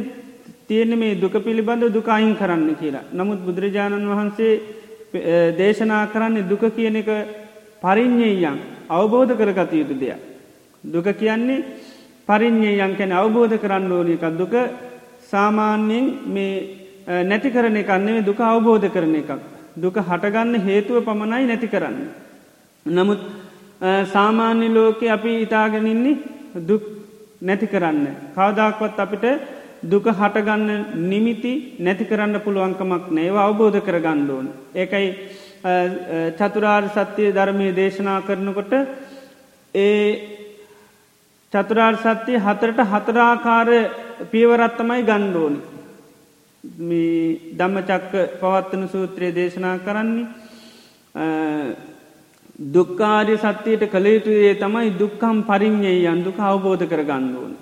[0.68, 3.10] තියෙන මේ දුක පිළිබඳ දුකයින් කරන්න කියලා.
[3.14, 4.54] නමුත් බුදුරජාණන් වහන්සේ
[5.58, 7.10] දේශනා කරන්නේ දුක කියන එක
[7.82, 8.58] පරිින්්ඥයන්
[8.90, 10.20] අවබෝධ කරගත යුතු දෙයක්.
[10.84, 11.66] දුක කියන්නේ
[12.30, 14.54] පරිින්්ඥයන් කැන අවබෝධ කරන්න ඕන එකක් දුක
[15.32, 16.54] සාමාන්‍යයෙන් මේ
[17.24, 19.32] නැති කරන එකන්නේ දුක අවබෝධ කරන එකක්.
[19.76, 21.98] දුක හටගන්න හේතුව පමණයි නැති කරන්න.
[22.86, 23.22] නමුත්
[24.14, 26.18] සාමාන්‍ය ලෝකෙ අපි ඉතාගෙනන්නේ
[26.70, 26.84] දුක්
[27.42, 28.06] නැති කරන්න.
[28.36, 29.26] කවදක්වත් අපිට
[29.84, 30.70] දුක හටගන්න
[31.10, 34.48] නිමිති නැති කරන්න පුළුවන්කමක් නේවා අවබෝධ කරගන්න ඕන.
[34.76, 35.08] ඒකයි
[36.38, 38.74] චතුරාර් සත්‍යය ධර්මය දේශනා කරනකොට
[39.76, 40.38] ඒ
[41.54, 43.70] චතුරාර් සත්‍යය හතරට හතරාකාර
[44.32, 45.60] පියවරත්තමයි ගණ්ඩෝනි.
[46.80, 50.28] මේ ධම්මචක්ක පවත්වන සූත්‍රයේ දේශනා කරන්නේ
[52.68, 57.54] දුක්කාරය සත්‍යයට කළයුතුයේ තමයි දුක්කම් පරිින්්ඥයේ යන්දුක අවබෝධ කර ගණ්ඩුවන.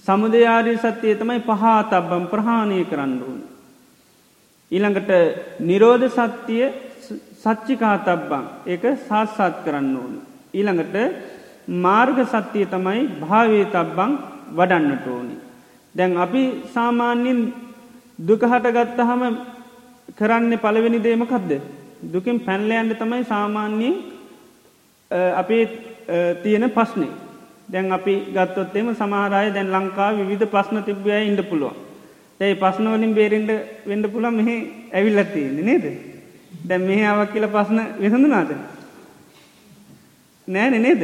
[0.00, 3.40] සමුදයාරය සත්‍යය තමයි පහා තබ්බම් ප්‍රහාණය කරන්න ඕන.
[4.70, 5.10] ඊළඟට
[5.60, 6.64] නිරෝධ සත්‍යය
[7.36, 10.14] සච්චිකා තබ්බං ඒක සාත්සාත් කරන්න ඕන.
[10.54, 10.96] ඊළඟට
[11.68, 14.12] මාර්ග සත්‍යය තමයි භාවේ තබ්බං
[14.56, 15.36] වඩන්නට ඕනි.
[15.94, 16.42] දැන් අපි
[16.74, 17.40] සාමාන්‍යින්
[18.18, 19.22] දුකහට ගත්තහම
[20.18, 21.50] කරන්න පළවෙනි දේමකක්ද.
[22.12, 23.94] දුකින් පැන්ලයන්ට තමයි සාමාන්‍යයෙන්
[25.36, 25.64] අපේ
[26.42, 27.10] තියෙන පස්්නේ.
[27.68, 31.76] දැන් අපි ගත්තොත්තේම සමහරය දැන් ලංකා විධ ප්‍රශ්න තිබ්බය ඉඩ පුළුවන්.
[32.40, 33.50] ඇයි පස්නවලින් බේරෙන්ට
[33.86, 34.48] වෙන්ඩ පුළන් මෙහ
[34.92, 35.84] ඇවිල්ලත්තියන්නේ නේද.
[36.68, 38.50] දැන් මෙහ අවක් කියල පස්න විසඳනාද.
[40.48, 41.02] නෑන නේද.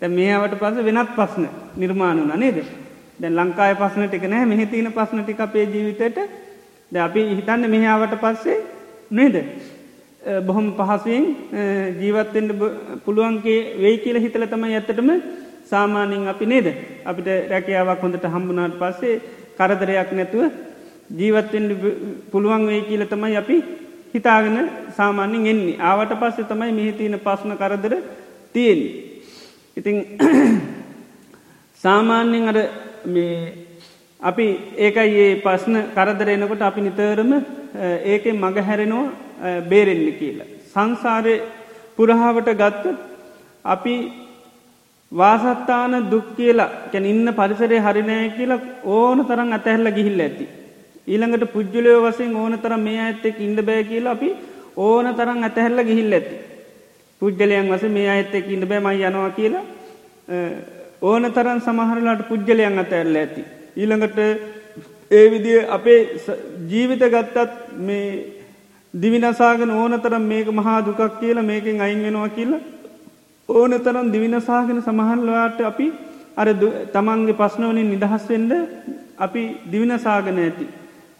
[0.00, 1.44] දැ මේවට පස වෙනත් පස්න
[1.76, 2.58] නිර්මාණුන නේද.
[3.20, 6.18] දැ ලංකාය පස්සන ටික නෑ මෙහි තියන පස්සන ටික අපේ ජීවිතයට
[6.92, 8.58] ද අපි හිතන්න මෙහාවට පස්සේ
[9.10, 9.36] නේද.
[10.46, 11.24] බොහොම පහසුවෙන්
[12.00, 12.50] ජීවත්තෙන්ට
[13.04, 15.10] පුළුවන්ගේ වෙයි කියල හිතල තමයි ඇත්තටම
[15.70, 16.66] සාමානින් අපි නේද.
[17.04, 19.20] අපිට රැකියාවක් හොඳට හම්බුනාට පස්සේ
[19.58, 20.42] කරදරයක් නැතුව
[21.20, 21.70] ජීවත්තෙන්ට
[22.32, 23.56] පුළුවන් වෙයි කියල තමයි අපි
[24.14, 24.58] හිතාගෙන
[24.96, 27.94] සාමාන්‍යෙන් එන්නේ ආවට පස්සේ තමයි මෙහිතියන පස්න කරදර
[28.54, 29.09] තියෙන්.
[29.80, 29.96] ඉතිං
[31.84, 32.58] සාමාන්‍යෙන් අර
[33.06, 33.36] මේ
[34.20, 34.46] අපි
[34.78, 37.30] ඒකයි ඒ පස්න කරදරෙනකොට අපි නිතරම
[38.04, 40.48] ඒකෙන් මඟ හැරෙනවා බේරෙල්ලි කියලා.
[40.72, 41.34] සංසාරය
[41.96, 42.84] පුරහාවට ගත්ත
[43.64, 43.94] අපි
[45.12, 48.60] වාසත්තාන දුක් කියලා කැන ඉන්න පරිසරය හරිනෑ කියලා
[48.96, 50.46] ඕන තරම් අතැහැල්ල ගිහිල්ල ඇති.
[51.08, 54.30] ඊළඟට පුද්ජලයෝ වසින් ඕන තරම් මේ ඇත්තෙක් ඉන්ඩ බෑ කියලා අපි
[54.78, 56.36] ඕන තරම් අතැහැල්ල ගිහිල්ල ඇති.
[57.22, 59.64] පුද්ගලයන් වස මේ අඇත්තෙක් ඉන්න බෑමයි යනවා කියලා
[61.02, 63.42] ඕන තරන් සමහරලාට පුද්ගලයන් අත ඇල්ල ඇති.
[63.76, 64.18] ඊළඟට
[65.10, 66.00] ඒ විදිිය අපේ
[66.70, 68.06] ජීවිත ගත්තත් මේ
[68.94, 72.60] දිවිනසාගෙන ඕන තරම් මේක මහා දුකක් කියලා මේකෙන් අයින්ගෙනවා කියලා
[73.48, 75.86] ඕන තරම් දිවිනසාගෙන සමහන්ලවාට අපි
[76.36, 76.48] අර
[76.94, 78.52] තමන්ගේ පස්නවලින් නිදහස්වෙන්ඩ
[79.18, 80.66] අපි දිවිනසාගන ඇති.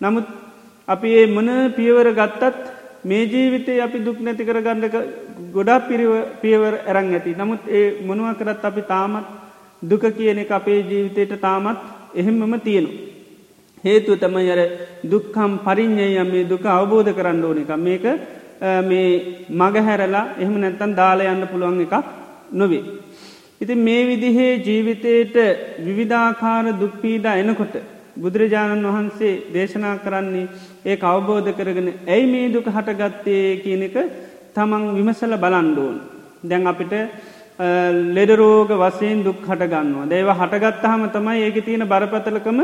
[0.00, 0.26] නමුත්
[0.88, 4.96] අපි ඒ මන පියවර ගත්තත් මේ ජීවිතේ අපි දුක් නැති කර ගණ්ඩක
[5.52, 7.34] ගොඩා පිරිව පියවර ඇරං ඇති.
[7.38, 9.26] නමුත් ඒ මොනුව කරත් අපි තාමත්
[9.82, 11.78] දුක කියන එක අපේ ජීවිතයට තාමත්
[12.14, 12.90] එහෙම්මම තියෙනු.
[13.84, 14.60] හේතුව තමයි අර
[15.04, 18.04] දුක්කම් පරිින්්ඥය මේ දුක අවබෝධ කරන්න ඕන එක මේක
[18.90, 19.08] මේ
[19.50, 21.94] මගහැරලා එහෙම නැත්තන් දාලා යන්න පුළුවන් එකක්
[22.52, 22.84] නොවේ.
[23.62, 25.36] ඉති මේ විදිහේ ජීවිතයට
[25.86, 27.74] විවිධාකාර දුක්පීඩා එනකොට
[28.16, 30.48] බුදුරජාණන් වහන්සේ දේශනා කරන්නේ
[30.84, 33.96] ඒ අවබෝධ කරගෙන ඇයි මේ දුක හටගත්තේ කියන එක
[34.54, 35.96] තමන් විමසල බලන්ඩෝන්.
[36.42, 36.94] දැන් අපිට
[38.16, 40.08] ලෙඩරෝග වසයෙන් දුක් හටගන්නවා.
[40.08, 42.60] දේව හටගත්තහම තමයි ඒක තියෙන බරපතලකම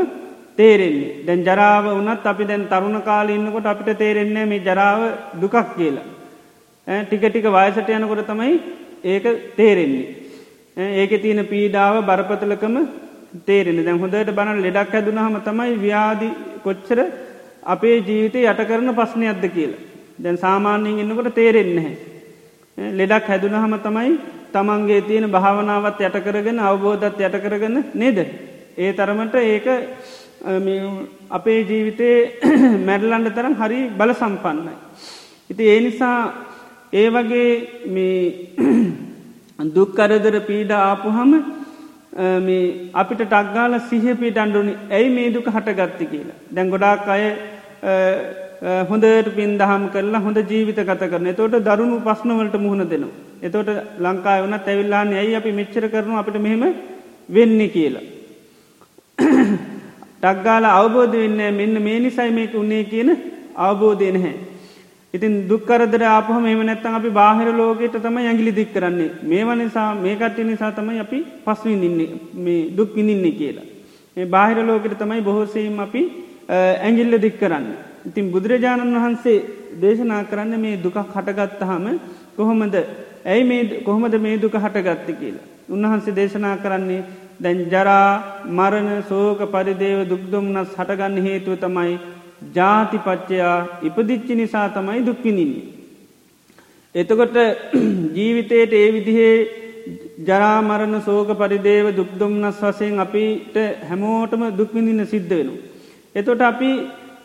[0.57, 1.25] තේරෙන්නේ.
[1.25, 5.01] දැන් ජරාව වනත් අපි දැන් තරුණ කාල ඉන්නකොට අපිට තේරෙන්නේ මේ ජරාව
[5.41, 6.07] දුකක් කියලා.
[6.87, 8.53] ටික ටික වයසට යනකොට තමයි
[9.05, 10.07] ඒක තේරෙන්නේ.
[10.77, 12.75] ඒක තියෙන පීඩාව බරපතලකම
[13.45, 16.29] තේරෙන දැන් හොඳට බණ ලෙඩක් හැදුනහම තමයි ව්‍යාදි
[16.63, 16.99] කොච්චර
[17.65, 19.81] අපේ ජීවිතය යට කරන පස්්නයක්ද කියලා.
[20.17, 21.91] දැන් සාමාන්‍යයෙන් එන්නකොට තේරෙන්නේ.
[22.77, 24.13] ලෙඩක් හැදුනහම තමයි
[24.53, 28.17] තමන්ගේ තියෙන භාවනාවත් යට කරගෙන අවබෝධත් යට කරගන්න නේද.
[28.77, 29.67] ඒ තරමට ඒක
[31.29, 32.17] අපේ ජීවිතයේ
[32.87, 34.75] මැඩලන්ඩ තරම් හරි බල සම්පන්නයි.
[35.49, 36.19] ඉති ඒ නිසා
[36.93, 37.51] ඒ වගේ
[37.87, 38.19] මේ
[39.75, 41.31] දුක්කරදර පීඩ ආපුහම
[42.17, 46.37] මේ අපිට ටක්ගාල සිහපිට අන්ඩුනි ඇයි මේ දුක හටගත්ති කියලා.
[46.55, 47.23] දැන් ගොඩාක් අය
[48.89, 53.15] හොඳට පින් දහම් කරලා හොඳ ජීවිත ගත කරන තෝට දරුණු පස්නවලට මුහුණ දෙනවා.
[53.41, 56.63] එතෝට ලංකාය වන තැවිල්ලාන්න ඇයි අපි මෙච්චර කරනු අපිට මෙහෙම
[57.29, 58.05] වෙන්න කියලා.
[60.21, 63.09] ටක්ගාල අවබෝධ වෙන්න මෙන්න මේ නිසයි මේක උන්නේ කියන
[63.67, 64.46] අවබෝධය නැහැ.
[65.17, 70.39] ඉතින් දුක්කරදර ආපහම එම නැත්තන් අපි බාහිර ලෝකයට තම ඇගිලි දික් කරන්නේ මේව නිසා මේකට
[70.43, 72.09] නිසා තමයි අපි පස්විඳන්නේ
[72.45, 73.67] මේ දුක් විඳින්නේ කියලා.
[74.17, 76.01] මේ බාහිර ලෝකට තමයි බොහෝසීම් අපි
[76.49, 77.67] ඇගිල්ල දික් කරන්න.
[78.07, 79.37] ඉතින් බුදුරජාණන් වහන්සේ
[79.75, 81.85] දේශනා කරන්න මේ දුක හටගත්තහම
[82.37, 82.75] කොහොමද
[83.25, 85.45] ඇයි මේ කොහොමද මේ දුක හටගත්ත කියලා.
[85.69, 87.01] උන්වහන්සේ දේශනා කරන්නේ
[87.39, 91.97] දැන් ජරා මරණ සෝක පරිදේව දුක්දුම්නස් හටගන්න හේතුව තමයි
[92.55, 95.65] ජාතිපච්චයා ඉපදිච්චි නිසා තමයි දුක්විනින්නේ.
[96.95, 97.37] එතකොට
[98.17, 99.35] ජීවිතයට ඒ විදිහේ
[100.27, 103.55] ජරාමරණ සෝක පරිදේව දුක්දුම්නස් වසයෙන් අපිට
[103.89, 105.53] හැමෝටම දුක්විඳන්න සිද්ධ වෙනු.
[106.15, 106.71] එතොට අපි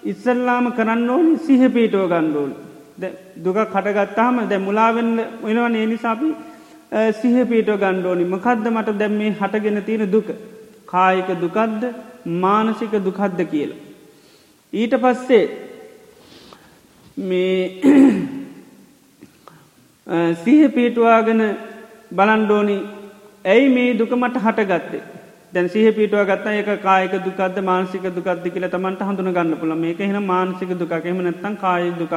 [0.05, 2.53] ඉස්සල්ලාම කරන්න ඕනි සිහ පීටෝ ගණ්ඩෝල්
[3.39, 6.31] දුක කටගත්තාම දැ මුලාවෙන්න වෙනවන ඒ නිසාපි
[7.13, 10.29] සිහ පීටෝ ගණ්ඩෝනි මකද්ද මට දැම් මේ හටගෙන තියෙන දුක.
[10.87, 11.83] කායික දුකද්ද
[12.37, 13.81] මානසික දුකද්ද කියලා.
[14.73, 15.43] ඊට පස්සේ
[17.17, 17.81] මේ
[20.45, 21.43] සිහ පීටවාගෙන
[22.11, 22.77] බලන්ඩෝනි
[23.45, 25.03] ඇයි මේ දුකමට හටගත්තේ?
[25.53, 29.99] දැන් සිහ පිටුව ගත්ත එක කායක දුකද මානසික දුකක්ද කියල තමන්ට හඳුන ගන්න පුළ මේක
[30.01, 31.05] හෙන මානසික දුකක්.
[31.05, 32.15] එම නැත්තන් කාය දුකක්.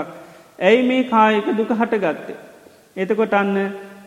[0.59, 2.37] ඇයි මේ කායක දුක හටගත්තේ?
[2.97, 3.55] එතකොට අන්න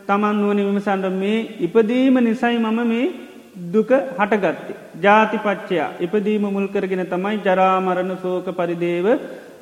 [0.06, 3.27] තමන් නුවන විමසන්ඩ මේ ඉපදීම නිසයි මම මේ
[3.66, 4.76] දුක හටගත්තේ.
[5.02, 9.06] ජාතිපච්චයා ඉපදීම මුල්කරගෙන තමයි ජරාමරණ සෝක පරිදේව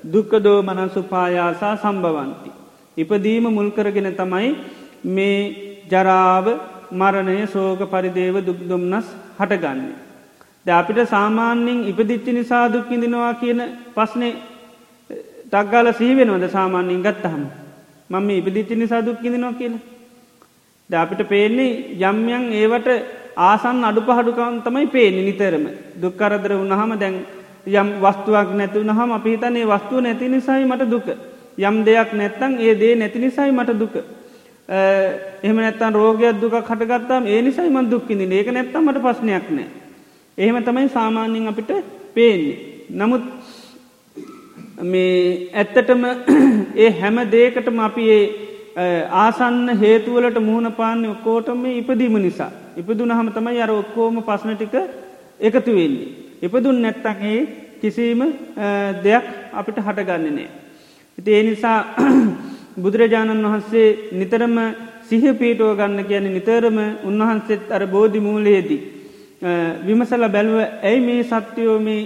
[0.04, 2.50] දුක්කදෝ මනසුපායාසා සම්භවන්ති.
[2.96, 4.48] ඉපදීම මුල්කරගෙන තමයි
[5.06, 5.38] මේ
[5.92, 6.46] ජරාව
[6.92, 9.06] මරණය සෝක පරිදේව දුක්දුම්නස්
[9.38, 9.96] හටගන්නේ.
[10.66, 13.60] ද අපිට සාමාන්‍යෙන් ඉපදිච්චි නිසා දුක්කිඳනවා කියන
[13.96, 14.32] පස්නේ
[15.50, 17.44] ටක්ගාල සීවෙනවද සාමාන්‍යින් ගත්තහම
[18.10, 19.84] මම ඉපදිච්චි නිසා දුක්කිඳනවා කියලා.
[20.90, 21.70] ද අපිට පේන්නේ
[22.02, 22.88] යම්යන් ඒවට
[23.36, 25.64] ආසන් අඩු පහඩුකන් තමයි පේනි නිතරම
[25.96, 27.16] දුක්කරදර වුණහම දැන්
[27.68, 31.06] යම් වස්තුවක් නැති වුණහම අපිහිතන්නේ වස්තුව නැති නිසයි මට දුක.
[31.58, 33.94] යම් දෙයක් නැත්තං ඒ දේ නැති නිසයි මට දුක.
[35.42, 39.68] එහම නැත්තන් රෝගයක් දුක කටගත්තාම ඒ නිසයි මන් දුක්කිදි ඒක නැත්තමට පස්්නයක් නෑ.
[40.38, 41.70] එහෙම තමයි සාමාන්‍යෙන් අපිට
[42.14, 42.56] පේන්නේ.
[42.90, 43.22] නමුත්
[44.82, 46.04] මේ ඇත්තටම
[46.76, 48.04] ඒ හැම දේකටම අපි
[48.76, 52.52] ඒ ආසන්න හේතුවලට මුහුණ පාන්නේ ඔක්කෝටම ඉපදීම නිසා.
[52.76, 54.74] ඉපදුන හම තමයි අර ඔක්කෝම පස්න ටික
[55.40, 56.08] එකතු වෙන්නේ.
[56.42, 57.38] ඉපදුන් නැත්තගේ
[57.80, 58.22] කිසිීම
[59.02, 60.48] දෙයක් අපිට හටගන්නනෑ.
[61.18, 61.78] ඉති ඒ නිසා
[62.82, 64.56] බුදුරජාණන් වහන්සේ නිතරම
[65.02, 68.82] සිහ පීටුව ගන්න කියන නිතරම උන්වහන්සේත් අර බෝධි මූලයේදී.
[69.82, 72.00] විමසල බැල්ව ඇයි මේ සත්‍යයෝ මේ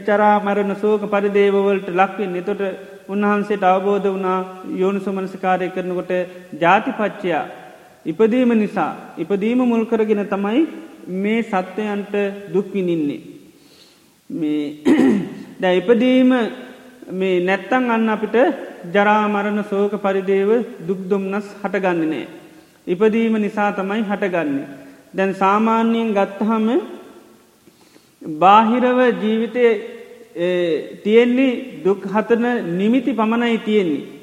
[0.00, 2.62] චරාමරණ සෝක පරිදේවවලට ලක්වෙන් එතොට
[3.08, 4.38] උන්වහන්සේට අවබෝධ වනා
[4.74, 6.12] යෝනු සුමනසිකාරය කරනකොට
[6.60, 7.44] ජාතිපච්චයා
[8.04, 10.66] ඉපදීම නිසා ඉපදීම මුල් කරගෙන තමයි
[11.06, 12.14] මේ සත්වයන්ට
[12.52, 13.20] දුක්විනින්නේ.
[14.30, 14.82] මේ
[15.60, 16.30] දැ ඉපදීම
[17.12, 18.36] මේ නැත්තං අන්න අපිට
[18.86, 22.26] ජරාමරණ සෝක පරිදේව දුක්දුම්නස් හටගන්නනෑ.
[22.86, 24.66] ඉපදීම නිසා තමයි හටගන්නේ.
[25.12, 26.66] දැන් සාමාන්‍යයෙන් ගත්තහම
[28.22, 29.64] බාහිරව ජීවිතය
[31.04, 32.46] තියෙන්නේ දුක් හතන
[32.78, 34.19] නිමිති පමණයි තියෙන්නේ.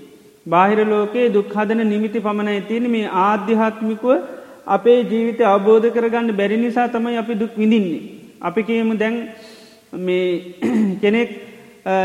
[0.48, 4.12] බාහිර ලෝකයේ දුක් හදන නිමිති පමණයි තියෙන මේ ආධ්‍යාත්මිකුව
[4.68, 8.04] අපේ ජීවිත අවබෝධ කරගන්න බැරි නිසා තමයි අපි දුක් විඳින්නේ.
[8.42, 9.16] අපි කියමු දැන්
[10.00, 10.28] මේ
[11.02, 11.30] කෙනෙක්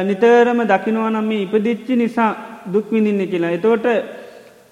[0.02, 2.30] නිතරම දකිනවනම් මේ ඉපදිච්චි නිසා
[2.66, 3.50] දුක් විඳින්න කියලා.
[3.50, 3.86] එතෝට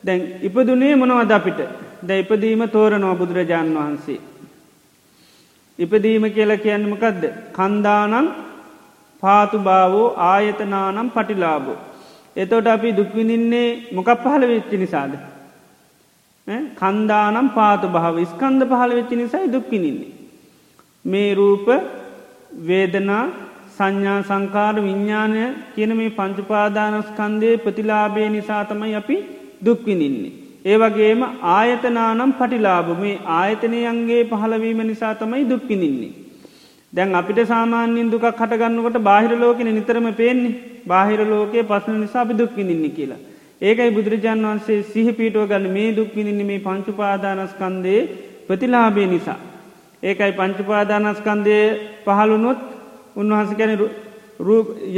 [0.04, 1.61] දැන් ඉපදුනේ මොනවද අපිට
[2.02, 4.20] ද ඉපදීම තෝරනෝ බුදුරජාණන් වහන්සේ.
[5.78, 7.24] ඉපදීම කියල කියන්නමකදද.
[7.52, 8.26] කන්දානන්
[9.22, 11.78] පාතුභාවෝ ආයතනානම් පටිලාබෝ.
[12.40, 15.12] එතොට අපි දුක්විනින්නේ මොකක් පහළ වෙච්චි නිසාද.
[16.76, 20.12] කන්දානම් පාතු භාව ස්කන්ද පහළ වෙච්චි නිසයි දුක්කිනින්නේ.
[21.05, 21.68] මේ රූප
[22.62, 23.24] වේදනා
[23.76, 25.42] සංඥා සංකාර විඤ්ඥානය
[25.74, 29.16] කියන මේ පංචුපාදානස්කන්දය ප්‍රතිලාබේ නිසා තමයි අපි
[29.64, 30.33] දුක්විනින්නේ.
[30.64, 36.12] ඒවගේම ආයතනානම් පටිලාබ මේ ආයතනයන්ගේ පහළවීම නිසා තමයි දුක්කිනින්නේ.
[36.92, 42.90] දැන් අපිට සාමාන්‍යින් දුකක් හටගන්නකට බාහිර ලෝකෙන නිතරම පේන්නේ බාහිර ලෝකයේ පසන නිසා අපි දුක්කිනින්නේ
[42.90, 43.20] කියලා.
[43.62, 48.09] ඒකයි බුදුරජාන් වන්සේ සිහ පිටුව ගන්න මේ දුක්විනින්නේ මේ පංචුපාදානස්කන්දයේ
[48.48, 49.38] ප්‍රතිලාබේ නිසා.
[50.03, 51.57] ඒකයි පංචුපාදානස්කන්දය
[52.05, 52.61] පහළුනොත්
[53.16, 53.72] උන්වහන්ස ගැන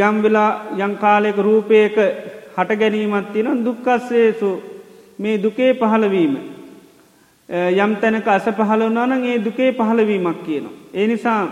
[0.00, 1.96] යම් වෙලා යංකාලයක රූපයක
[2.56, 4.50] හට ගැනීමත් තින දුක්කස්සේසු
[5.18, 6.34] මේ දුකේ පහළවීම.
[7.76, 10.74] යම් තැනක අස පහළවනාන ඒ දුකේ පහළවීමක් කියනවා.
[10.94, 11.42] ඒ නිසා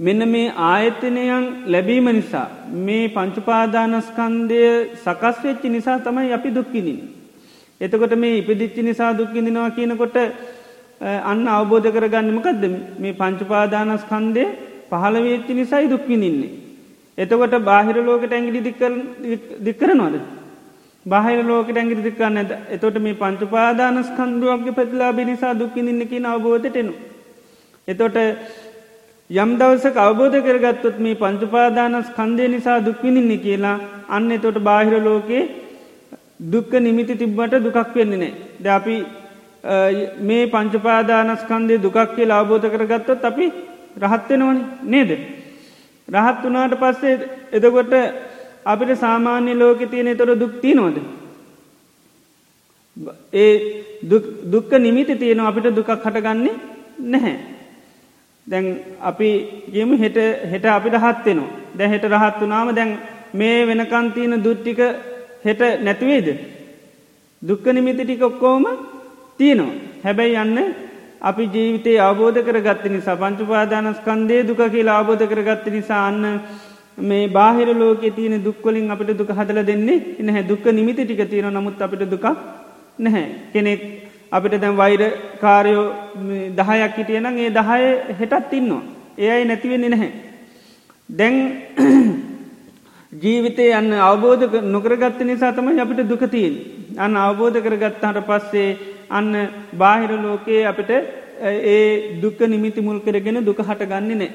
[0.00, 2.48] මෙන්න මේ ආයතනයන් ලැබීම නිසා
[2.86, 4.60] මේ පංචුපාදානස්කන්දය
[4.96, 6.98] සකස් වෙච්චි නිසා තමයි අපි දුක්කිනින්.
[7.80, 10.16] එතකොට මේ ඉපදිච්චි නිසා දුක්කිදිනවා කියනකොට
[11.24, 12.64] අන්න අවබෝධ කරගන්නමකක්ද
[12.98, 14.44] මේ පංචුපාදානස්කන්දය
[14.90, 16.52] පහළවෙච්චි නිසයි දුක්විනින්නේ.
[17.18, 18.60] එතකොට බාහිර ලෝකට ඇගිලි
[19.66, 20.16] දික්කරනවාද.
[21.06, 26.94] බාහිර ලෝකට ඇගිරි දික්කන්න ඇද එතොට මේ පංචුපාදානස්කන්දුවක්ගේ ප්‍රතිලාබි නිසා දුක්කිනින්නකි අවබෝධටෙනු.
[27.88, 28.16] එතොට
[29.30, 35.48] යම් දවසක අවබෝධ කරගත්තොත් මේ පංචුපාදානස් කන්දය නිසා දුක්විනින්නේ කියලා අන්න එතොට බාහිර ලෝකයේ
[36.42, 38.32] දුක්ක නිමිති තිබ්බට දුකක් වෙන්නේ නෑ.
[38.60, 38.96] ද අපි
[40.20, 43.46] මේ පංචපාදානස්කන්දය දුකක් කිය අවබෝධ කරගත්තොත් අපි
[43.98, 45.10] රහත්වෙනවන නේද.
[46.08, 47.14] රහත් වනාට පස්සේ
[47.52, 47.92] එදකොට
[48.64, 50.96] අපිට සාමාන්‍ය ලෝක තියෙන තොර දුක්ති නොද.
[53.34, 53.52] ඒ
[54.46, 56.54] දුක්ක නිමිති තියෙන අපිට දුකක් හටගන්නේ
[57.00, 57.55] නැහැ.
[58.46, 58.66] දැන්
[59.02, 59.28] අපි
[59.72, 62.90] ගේම හෙට හෙට අපිට හත්වෙනවා දැ හෙට රහත් වනාම දැන්
[63.32, 64.80] මේ වෙනකන්තියන දුට්ටික
[65.44, 66.28] හෙට නැතිවේද.
[67.42, 68.64] දුක්ක නිමිති ටික ඔක්කෝම
[69.38, 69.74] තියෙනවා.
[70.04, 70.58] හැබැයි යන්න
[71.20, 76.24] අපි ජීවිතේ අවබෝධ කරගත්ත නිසා පංචුපාදානස්කන්දේ දුක කියලා අවබෝධ කරගත්ත නිසා අන්න
[77.00, 81.80] මේ බාහිර ලෝක තියන දුක්වලින් අපිට දුක හදල දෙන්නේ එනහැ දුක්ක නිමිති ටික තියෙන නමුත්
[81.80, 82.26] අපිට දුක
[82.98, 83.82] නැහැ කෙනෙක්
[84.32, 85.02] අපිට දැම් වෛර
[85.40, 85.86] කාරයෝ
[86.52, 87.82] දහයක් හිටියනම් ඒ දහය
[88.20, 88.82] හෙටත් ඉන්නවා.
[89.18, 90.10] ඒයි නැතිවෙන්නේ නැහැ.
[91.08, 91.36] දැන්
[93.22, 96.56] ජීවිතය යන්න අවබෝධ නොකරගත්ත නිසා තමයි අපිට දුකතියෙන්
[96.98, 98.68] අන්න අවබෝධ කරගත්තාට පස්සේ
[99.10, 99.30] අන්න
[99.74, 100.90] බාහිර ලෝකයේ අපිට
[101.42, 104.30] ඒ දුක්ක නිමිති මුල් කරගෙන දුක හට ගන්නේ නෑ.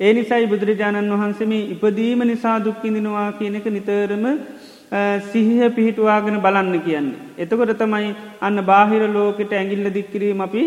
[0.00, 4.24] ඒ නිසයි බුදුරජාණන් වහන්සේම ඉපදීම නිසා දුක්කිඳනවා කියනෙක නිතරම
[5.22, 7.22] සිහිහ පිහිටුවාගෙන බලන්න කියන්නේ.
[7.38, 10.62] එතකොට තමයි අන්න බාහිර ලෝකට ඇගිල්ල දික්කිරීම අපි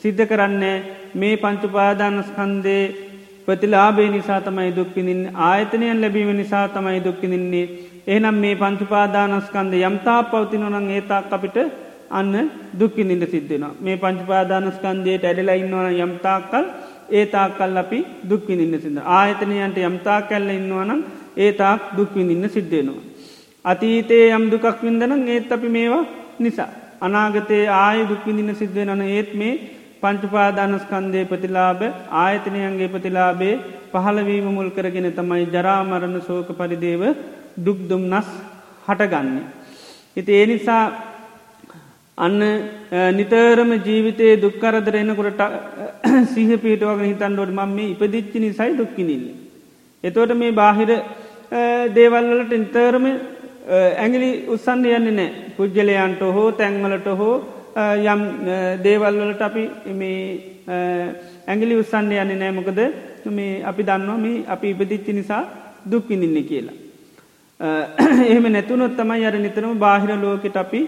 [0.00, 0.76] සිද්ධ කරන්නේ.
[1.14, 2.84] මේ පංචුපාදානස්කන්දේ
[3.46, 7.66] ප්‍රතිලාබේ නිසා තමයි දුක්කිින් ආයතනයන් ලැබීම නිසා තමයි දුක්කිනින්නේ
[8.06, 11.58] එහනම් මේ පංචුපාදානස්කන්ද යම්තා පවතිනොනං ඒතාක් අපිට
[12.10, 12.32] අන්න
[12.80, 16.66] දුක්කිනිට සිද්ධෙනවා මේ පංචුපාදානස්කන්දයට ඇඩලා ඉන්නවන යම්තාකල්
[17.12, 21.00] ඒතාකල් අපි දුක්විනින්න සිද ආයතනයන්ට යම්තා කැල්ල ඉන්නවනම්
[21.38, 23.13] ඒතාක් දුක්විනින්න සිද්ධෙනවා.
[23.64, 26.04] අතීතයේ යම් දුකක් වින්දනම් ඒත් අපි මේවා
[26.38, 26.70] නිසා.
[27.00, 29.60] අනාගතයේ ආය දුක්විඳින්න සිද්ධවෙනන ඒත් මේ
[30.02, 31.80] පංචුපාදානස්කන්දය ප්‍රතිලාබ
[32.22, 33.54] ආයතනයන්ගේ ප්‍රතිලාබේ
[33.92, 37.02] පහළවීම මුල් කරගෙන තමයි ජරාමරණ සෝක පරිදේව
[37.66, 38.28] දුක්දුම් නස්
[38.86, 39.44] හටගන්නේ.
[40.16, 40.84] ඉති ඒ නිසා
[42.18, 42.40] අන්න
[43.18, 45.40] නිතරම ජීවිතයේ දුක්කරදර එනකොට
[46.32, 49.24] සිහ පිටවගෙන හිතන්ඩොට මම මේ ඉපදිච්චි නිසයි දුක්කිනිල්ල.
[50.04, 50.90] එතෝට මේ බාහිර
[51.96, 53.06] දේවල්වලට නිතරම
[53.64, 57.34] ඇගිලි උත්සන්ඩ යන්නේ නෑ පුද්ගලයන්ට හෝ තැන්වලට හෝ
[58.12, 58.22] යම්
[58.84, 59.64] දේවල්වලට අපි
[61.48, 62.80] ඇගිලි උත්සන්ඩ යන්නේ නෑමකද
[63.36, 65.44] මේ අපි දන්නවා මේ අපි ඉපදිච්චි නිසා
[65.90, 66.76] දුක්කිනින්න කියලා.
[68.28, 70.80] එහෙම නැතුනොත් තමයි අර නිතරම බාහිර ලෝකෙට අපි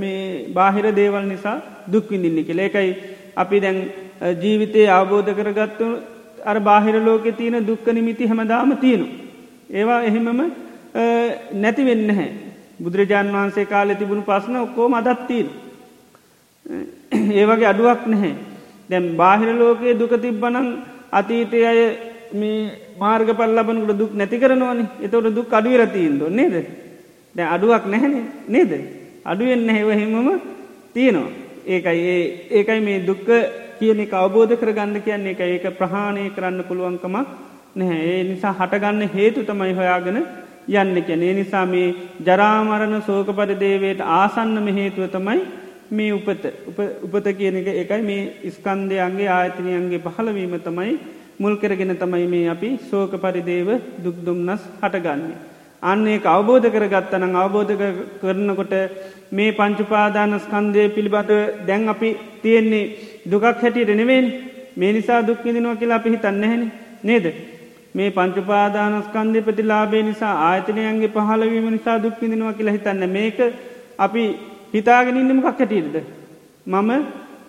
[0.00, 1.56] මේ බාහිර දේවල් නිසා
[1.92, 2.96] දුක්විඳින්නේ කෙ ඒකයි
[3.36, 3.78] අපි දැන්
[4.42, 5.86] ජීවිතයේ අවබෝධ කරගත්තු
[6.44, 9.06] අර බාහිර ලෝකෙ තියෙන දුක්ක නිමිති හැමදාම තියෙනු.
[9.70, 10.40] ඒවා එහෙමම
[10.94, 12.30] නැති වෙන්න හැ
[12.78, 15.48] බුදුරජාණන් වහන්සේ කාලෙ තිබුණු පස්සන ඔක්කෝ මදත්තිීන්.
[17.32, 18.34] ඒවගේ අඩුවක් නැහැ.
[18.90, 20.68] දැම් බාහිර ලෝකයේ දුක තිබ්බනං
[21.10, 21.80] අතීතය අය
[22.34, 24.80] මේ මාර්ග පල්ලබනකට දුක් නැති කරනවන.
[25.00, 26.54] එතවට දුක් අඩුවරතිීන්ද නේද?
[27.34, 28.14] දැ අඩුවක් නැහැන
[28.48, 28.72] නේද?
[29.24, 30.40] අඩුවෙන් නැහෙවහිමම
[30.94, 31.30] තියෙනවා.
[31.64, 33.28] ඒකයි ඒ ඒකයි මේ දුක්ක
[33.78, 35.32] කියන එක අවබෝධ කරගන්න කියන්නේ.
[35.32, 37.26] එක ඒක ප්‍රහාණය කරන්න පුළුවන්කමක්
[37.74, 38.00] නැහැ.
[38.10, 40.18] ඒ නිසා හටගන්න හේතු තමයි හොයාගෙන
[40.68, 41.22] යන්න කැන.
[41.22, 45.40] ඒ නිසා මේ ජරාමරණ සෝක පරිදේවයට ආසන්නම හේතුව තමයි
[45.90, 46.44] මේ උපත.
[47.02, 48.02] උපත කියන එක එකයි.
[48.02, 50.98] මේ ස්කන්දයන්ගේ ආයතනයන්ගේ පහළවීම තමයි
[51.38, 55.36] මුල් කරගෙන තමයි මේ අපි සෝක පරිදේව දුක්දුම්න්නස් හටගන්නේ.
[55.82, 57.72] අන්නේ අවබෝධ කරගත්තනම් අවබෝධ
[58.20, 58.74] කරනකොට
[59.32, 61.32] මේ පංචුපාදාන ස්කන්දය පිළිබඳ
[61.66, 62.10] දැන් අපි
[62.42, 62.90] තියෙන්නේ
[63.26, 64.26] දුකක් හැටියට නෙවෙන්
[64.76, 66.62] මේ නිසා දුක්කිදිනවා කියලා අපි හිතන්න හැන
[67.02, 67.26] නේද.
[67.94, 73.40] මේ පංචුපාදානස්කන්දය ප්‍රතිලාබේ නිසා ආයතනයන්ගේ පහලවීම නිසා දුක්කිදිනවා කියලා හිතන්න මේක
[73.98, 74.22] අපි
[74.74, 75.96] හිතාගෙන ඉන්නමකක් හැටියටද.
[76.66, 76.90] මම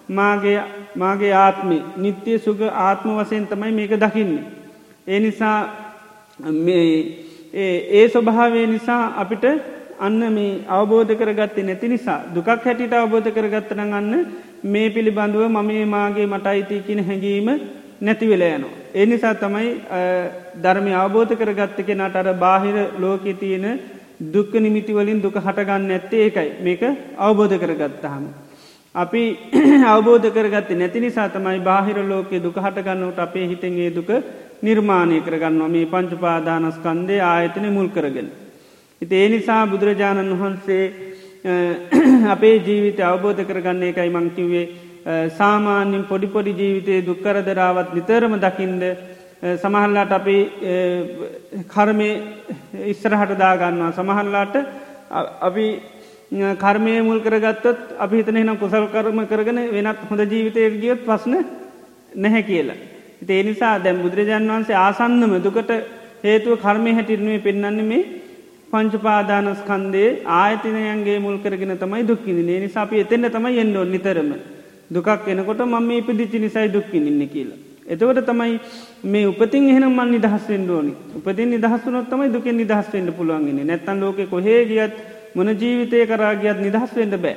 [0.09, 0.57] මාගේ
[0.95, 4.43] මාගේ ආත්මි නිත්‍යය සුග ආත්ම වසයෙන් තමයි මේක දකින්නේ.
[5.07, 5.59] ඒ නිසා
[7.55, 9.45] ඒ ස්වභාවය නිසා අපිට
[9.99, 14.13] අන්න මේ අවබෝධ කරගත්තේ නැති නිසා දුකක් හැටිට අවබෝධ කරගත්තන අන්න
[14.65, 17.49] මේ පිළිබඳුව මම මාගේ මට අයිති කියන හැඟීම
[18.01, 18.82] නැතිවෙලා යනවා.
[18.93, 19.69] ඒ නිසා තමයි
[20.63, 23.79] ධර්මය අවබෝධ කරගත්ත කෙනට අර බාහිර ලෝකෙ තියෙන
[24.27, 26.83] දුක්ක නිමිතිවලින් දුක හටගන්න ඇත්තේ ඒකයි මේක
[27.17, 28.23] අවබෝධ කරගත්තහම.
[28.95, 29.23] අපි
[29.85, 34.09] අවබෝධ කරගත්තේ නැති නිසා තමයි බාහිර ලෝකෙ දුක හටගන්නට අපේ හිතන්ගේ දුක
[34.61, 38.29] නිර්මාණය කරගන්නවා මේ පංචුපාදානස්කන්දේ ආයතන මුල් කරගෙන.
[39.01, 40.85] ඉති ඒ නිසා බුදුරජාණන් වහන්සේ
[42.33, 44.65] අපේ ජීවිත අවබෝධ කරගන්නේ එකයි මංකිවේ
[45.05, 48.83] සාමාන්‍යින් පොඩිපොඩි ජීවිතයේ දුක්කරදරාවත් නිතරම දකිින්ද
[49.55, 50.37] සමහල්ලාට අපි
[51.67, 52.09] කර්මය
[52.85, 53.91] ඉස්සරහට දාගන්නවා.
[53.91, 54.55] සමහල්ලාට
[55.41, 55.65] අපි
[56.57, 57.65] කර්මය මුල් කරගත්තත්
[57.99, 61.35] අපි හිතන නම් කුසල් කරම කරගෙන වෙනත් හොඳ ජීවිතය ගියොත් පස්න
[62.15, 62.79] නැහැ කියලා.
[63.29, 65.71] ඒ නිසා දැම් බුදුරජාන් වන්සේ ආසන්නම දුකට
[66.23, 68.03] හේතුව කර්මය හැටිරනුවේ පෙන්න්නන්නේ මේ
[68.71, 74.31] පංචුපාදානස්කන්දේ ආයතනයන්ගේ මුල් කරගෙන තමයි දුක්කින්නේ නිසා අපි එතෙන්න්න තමයි එන්නෝ නිතරම.
[74.93, 77.59] දුකක් එනකොට මම ඉපදිච්චි නිසයි දුක්කින්න කියලා.
[77.85, 78.59] එතවට තමයි
[79.05, 84.61] මේ උපතින් එහෙනම් මන් නිදහස්වෙන් ඕනි උපතින් නිදහස්සුනොත් තමයි දුකෙන් නිදහස්වෙන්ට පුළුවන්ගෙන නැත්තන් ලෝක කොහේ
[84.65, 84.93] ගියත්
[85.35, 87.35] මොන ජීවිතය කරාගියත් නිදහස්වෙන්ට බෑ.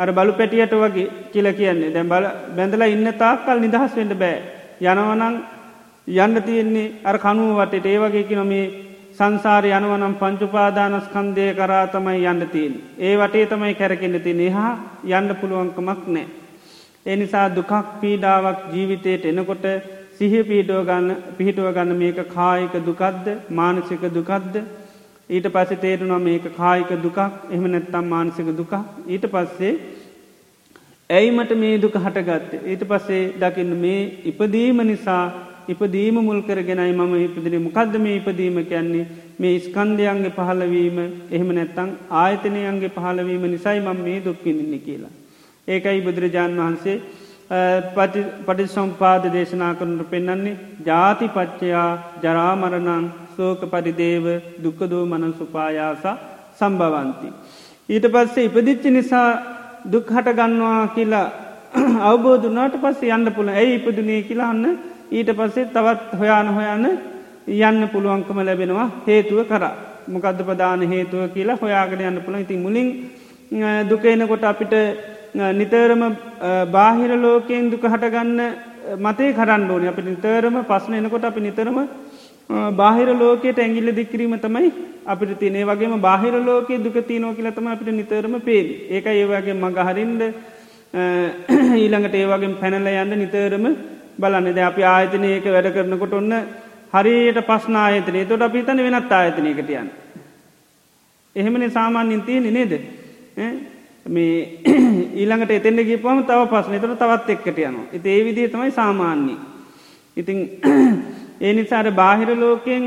[0.00, 2.26] අර බලු පැටියට වගේ කියල කියන්නේ දැම් බල
[2.56, 4.38] බැඳලා ඉන්න තාක්කල් නිදහස්වෙන්ට බෑ.
[4.82, 5.36] යනවනං
[6.08, 8.64] යන්න තියෙන්නේ අර කනුව වටට ඒ වගේ කිනොමේ
[9.18, 12.74] සංසාරය යනවනම් පංචුපාදානස්කන්දය කරා තමයි යන්න තියෙන්.
[12.98, 14.72] ඒ වටේ තමයි කැරකෙන්න තින එහා
[15.04, 16.26] යන්න පුළුවන්කමක් නෑ.
[17.06, 19.66] එනිසා දුකක් පීඩාවක් ජීවිතයට එනකොට
[20.14, 24.56] සිහ පීටුව ගන්න පිහිටුව ගන්න මේක කායික දුකද්ද මානසික දුකද්ද
[25.28, 27.18] ඊට පස්සේ තේරුණා මේක කායික දුකක්
[27.50, 28.74] එහම නැත්තම් මානසික දුකක්.
[29.08, 29.72] ඊට පස්සේ
[31.10, 32.52] ඇයි මට මේ දුක හටගත්ත?
[32.64, 35.24] ඊට පස්සේ දකින්න මේ ඉපදීම නිසා
[35.68, 39.06] ඉපදීම මුල් කරගෙනයි මම ඉපදිරි මොකක්ද මේ ඉපදීම කියන්නේ?
[39.36, 40.98] මේ ස්කන්දයන්ගේ පහලවීම
[41.28, 45.14] එහෙම නැත්තං ආයතනයන්ගේ පහලවීම නිසයි මම මේ දුක්කිනින්නේ කියලා.
[45.68, 46.96] ඒකයි බුදුරජාණන් වහන්සේ
[48.46, 51.88] පටි සම්පාද දේශනා කරනට පෙන්නන්නේ ජාති පච්චයා
[52.22, 53.06] ජරාමරණං
[53.36, 54.26] සෝක පරිදේව
[54.58, 56.16] දුකදෝ මනන් සුපායාසා
[56.58, 57.28] සම්භවන්ති.
[57.88, 59.28] ඊට පස්සේ ඉපදිච්චි නිසා
[59.92, 61.26] දුක් හට ගන්නවා කියලා
[62.10, 64.64] අවබෝධනාට පස්සේ යන්න පුළ ඇයි ඉපදුනේ කියලාන්න
[65.10, 66.86] ඊට පස්සේ තවත් හොයාන හොයන්න
[67.48, 69.64] යන්න පුළුවන්කම ලැබෙනවා හේතුව කර.
[70.08, 72.88] මොකද ප්‍රධාන හේතුව කියලා හොයාගෙන යන්න පුළ ඉතින් මුලින්
[73.84, 74.74] දුකේනකොට අපිට
[75.36, 76.02] නිතරම
[76.72, 78.40] බාහිර ලෝකයෙන් දුක හටගන්න
[78.98, 79.88] මතේ කරන්න ඕනි.
[79.88, 81.78] අපි නිතරම පස්න එනකොට අපි නිතරම
[82.76, 84.72] බාහිර ලෝකයට ඇගිල්ල දික්කිරීම තමයි
[85.06, 90.22] අපිට තිනේ වගේම බාහිර ලෝකයේ දුක තිනෝ කියලතම අපිට නිතරම පේල් ඒක ඒවගේ මඟහරින්ද
[91.82, 93.66] ඊළඟට ඒවගේ පැනල යන්න නිතරම
[94.18, 96.32] බලන්නද අපි ආයතනයක වැඩ කරනකොට ඔන්න
[96.94, 98.24] හරියට පස්න ආයතනය.
[98.24, 99.88] තොට අපි තන වෙනත් ආයතනයකට යන්න.
[101.36, 102.72] එහෙමන සාමාන්‍යින් තියෙන නේද?
[104.08, 104.62] මේ
[105.20, 107.86] ඊළඟට එතෙන්ට ගිපම තව පස්න තොට තවත් එක්කට යනවා.
[107.92, 109.38] එති ඒ විදිේ තමයි සාමාන්‍යී.
[110.16, 110.38] ඉතිං
[111.40, 112.84] ඒ නිසාර බාහිර ලෝකයෙන්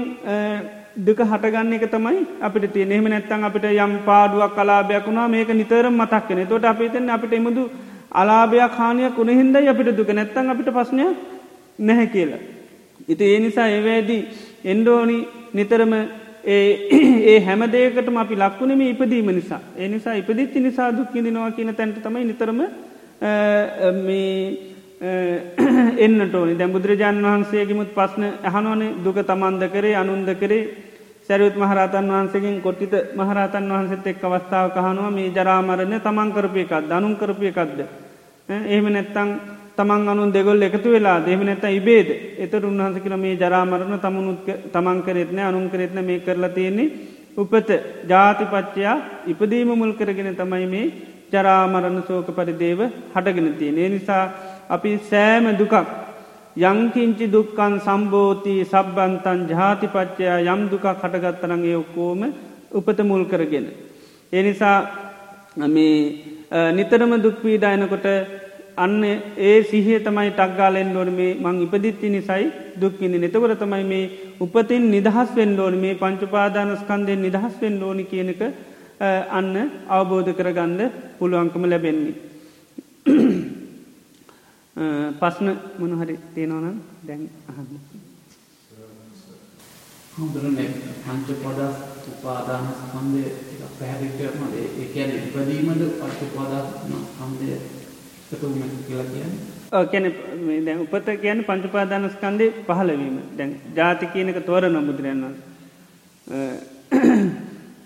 [0.98, 5.96] දුක හටගන්න එක තමයි අපිට තිය එහෙම නැත්තන් අපිට යම් පාඩුවක් කලාභයක් වුණා මේක නිතරම්
[5.96, 7.70] මතක්කන තොට අපිතෙන් අපිට එමුදු
[8.12, 10.08] අලාභයක් හානියක් උන හින්දයි අපිට දුක.
[10.10, 11.06] නැත්තන් අපිට පස්්නය
[11.80, 12.42] නැහැ කියලා.
[13.08, 14.22] ඉති ඒ නිසා ඒවැදී
[14.66, 15.20] එන්ඩෝනි
[15.54, 15.94] නිතරම
[17.26, 19.62] ඒ හැම දේකටම අපි ලක්වුණම ඉපදීම නිසා.
[19.78, 22.60] ඒ නිසා ඉපදිච්චි නිසා දුක්කිදිනවා කියන තැන්ට තමයි නිතරම
[26.06, 30.64] එන්නට ඕනි දැ බුදුරජාන් වහන්සේගෙමුත් පස්න ඇහනෝන දුක තමන්ද කරේ අනුන්ද කරේ
[31.28, 37.16] සැරුත් මහරතන් වහන්සකින් කොට්ටිත මහරතන් වහන්සෙත් එක් අවස්ථාව කහනවා මේ ජරාමරණ තමන් කරපය එකක් දනුම්
[37.16, 37.80] කරපය එකක්ද.
[38.50, 39.30] එහෙම නැත්තං
[39.80, 45.00] තමන් අනුන් දෙගොල් එකතු වෙලා දෙම නැත ඉබේද එතට උන්හන්ස කියල මේ ජරාමරණ තමනුත් තමන්
[45.06, 46.90] කරෙත්න අනුන් කරෙත්න මේ කරලා තියෙන්නේ
[47.38, 47.70] උපත
[48.06, 48.96] ජාතිපච්චයා
[49.28, 50.92] ඉපදීම මුල් කරගෙන තමයි මේ
[51.32, 52.80] ජරාමරණ සෝක පරිදේව
[53.14, 53.78] හටගෙන තියෙන.
[53.78, 54.24] ඒ නිසා
[54.70, 55.76] අපි සෑම දුකක්
[56.62, 62.22] යංකින්චි දුක්කන් සම්බෝති සබ්බන්තන් ජාතිපච්චයා යම් දුකක් හටගත්තරන්ගේ ඔක්කෝම
[62.72, 63.66] උපත මුල් කරගෙන.
[64.34, 64.78] ඒ නිසා
[65.68, 65.96] මේ
[66.72, 68.08] නිතරම දුක්වීඩායනකොට
[68.80, 72.46] අන්න ඒ සිහිය තමයි ටක්ගාලෙන් ෝන මේ මං ඉපදිත්ති නිසයි
[72.82, 74.06] දුක්කිදි නතවර තමයි මේ
[74.40, 78.42] උපතින් නිදහස් වෙන් ෝන මේ පංචුපාදානස්කන්දයෙන් නිදහස් වෙන් ඕනි කියනක
[79.32, 79.54] අන්න
[79.90, 80.82] අවබෝධ කරගන්න
[81.20, 82.16] පුළුවන්කම ලැබෙන්නේ.
[85.20, 85.48] පස්න
[85.80, 86.76] මොනහරි තියෙනවනම්
[87.08, 87.80] දැන් අහන්න.
[90.14, 90.58] හොඳරන
[91.04, 91.76] පංච පොදස්
[92.10, 93.24] උපාදාන ස්කන්දය
[93.80, 95.82] පැහැදිිටම ඒ කියන ඉපදීමද
[98.30, 100.06] පච්ච පොදස් කන්දය කැන
[100.66, 105.24] දැන් උපත කියන පංචුපාදානස්කන්දය පහලවීම දැන් ජාති කියනක තෝරන බුදුරන්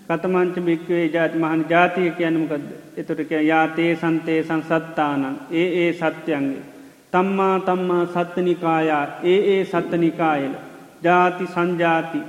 [0.08, 6.62] කතමංච භික්වේ ජාති මහන් ජාතිය කියනමකද එතොට යාතේ සන්තේ සංසත්තානන් ඒ ඒ සත්‍යයන්ගේ
[7.12, 9.06] තම්මා තම්මා සත්තනිකායා.
[9.24, 10.54] ඒ ඒ සත්තනිකායල
[11.02, 12.20] ජාති සංජාති.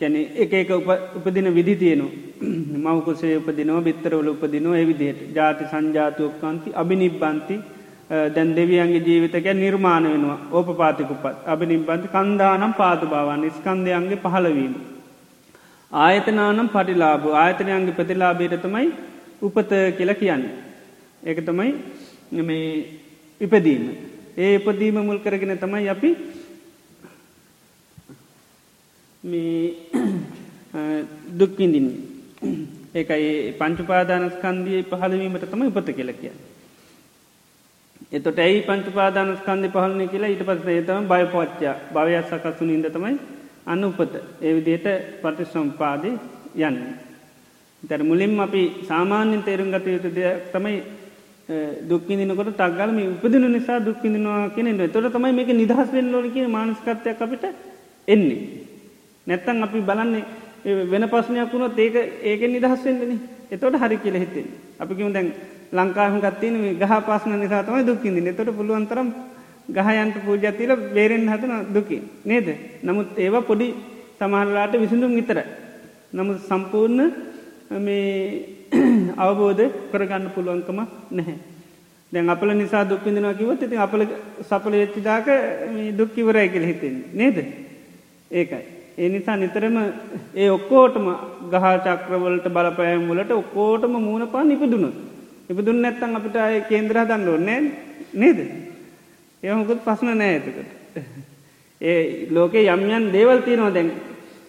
[0.00, 0.70] ගැන එක එක
[1.16, 7.56] උපදින විදි තියනවා මවකුසේ උපදිනව බිත්තරවල උපදිනවා එවිදියට ජාති සංජාතයක්කන්ති අභිනිබ්බන්ති
[8.08, 14.74] දැන් දෙවියන්ගේ ජීවිතක නිර්මාණ වෙනවා ඕප පාතිකුපත් අභිනිබ්බන්ති කන්දානම් පාතු බවන්න ස්කන්දයන්ගේ පහළවීම.
[15.92, 18.88] ආයතනානම් පටිලාබ ආයතනයන්ගේ ප්‍රතිලාබීට තමයි
[19.42, 20.44] උපත කියලා කියන්න.
[21.22, 21.70] ඒක තමයි
[22.42, 22.68] මේ
[23.40, 23.84] ඉපදීම.
[24.36, 26.10] ඒ ඉපදීම මුල් කරගෙන තමයි අපි
[29.24, 29.74] මේ
[31.38, 31.96] දුක්කින්දින්නේ.
[32.94, 36.32] ඒකයි පංචුපාදානස්කන්දිය පහළවීමට තම උපත කියල කිය.
[38.12, 43.14] එතොට ඇයි පංචුපාදානස්කන්දය පහලන කියලා ඊට පස් ඒතම බයපොච්චා භවයක් සකස්සු නින්ද තමයි
[43.66, 44.86] අන්න උපත ඒවිදියට
[45.22, 46.10] පටිසම්පාදය
[46.60, 46.78] යන්න.
[47.82, 50.76] තැර මුලින් අපි සාමාන්‍යෙන් තේරුම් ගත යුතු දෙයක් තමයි
[51.84, 57.44] දුක්කිදිනකොට තක්ගලම උපදින නිසා දුක්කිදිනවා කියන තොට තමයි මේක නිදහස් වෙන්න ලෝනික මානස්කත්වයක් අපිට
[58.08, 58.63] එන්නේ.
[59.26, 60.24] නැත්තන් අපි බලන්නේ
[60.84, 63.20] වෙන පස්සනයක් වුණොත් ඒක ඒකෙන් නිදහස් වෙන්නන
[63.50, 64.46] එතොට හරි කියල හිතෙන්
[64.78, 65.32] අපිකිම දැන්
[65.72, 69.08] ලංකාහම ගත්තින ගහ පස්සන නිසා තමයි දුක්කින්දි එතොට පුළුවන්තරම්
[69.68, 72.02] ගහයන්ට පූජතිල බේරෙන් හතන දුකි.
[72.22, 72.48] නේද?
[72.82, 73.74] නමුත් ඒවා පොඩි
[74.18, 75.40] සමහරලාට විසිඳුම් විතර.
[76.12, 77.12] නමුත් සම්පූර්ණ
[77.70, 78.68] මේ
[79.16, 80.78] අවබෝධ කරගන්න පුළුවන්කම
[81.10, 81.38] නැහැ.
[82.12, 84.06] දැන් අපල නිසා දුක්කිදිනවා කිවත් ඉතින් අපල
[84.40, 85.26] සපල එච්චිදාක
[85.92, 87.36] දුක්කිවරයි කියල හිතෙන් නේද?
[88.30, 88.64] ඒකයි.
[88.98, 89.76] ඒ නිසා නිතරම
[90.34, 91.06] ඒ ඔක්කෝටම
[91.50, 94.90] ගහ චක්‍රවලට බලපෑම් වලට ඔක්කෝටම මූුණ පා නිපදුුණු.
[95.50, 97.60] ඉපදුන්න නැත්තන් අපිට අය කේන්ද්‍ර දන්න ඕන්නෑ
[98.14, 98.38] නේද.
[99.42, 100.70] ඒහොකුත් පස්න නෑ ඇතකට.
[101.80, 103.90] ඒ ලෝකේ යම්යන් දේවල් තියනවා දැන්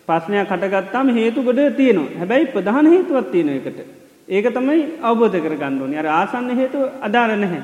[0.07, 3.79] පස්නයක් කටගත්තාම හේතු ගොඩ තියනවා හැබැයි ප්‍රධාන හේතුවත් තියෙන එකට.
[4.27, 7.61] ඒක තමයි අවබෝධ කර ගණ්ඩුවන අර ආසන්න හේතු අදාර නැහැ.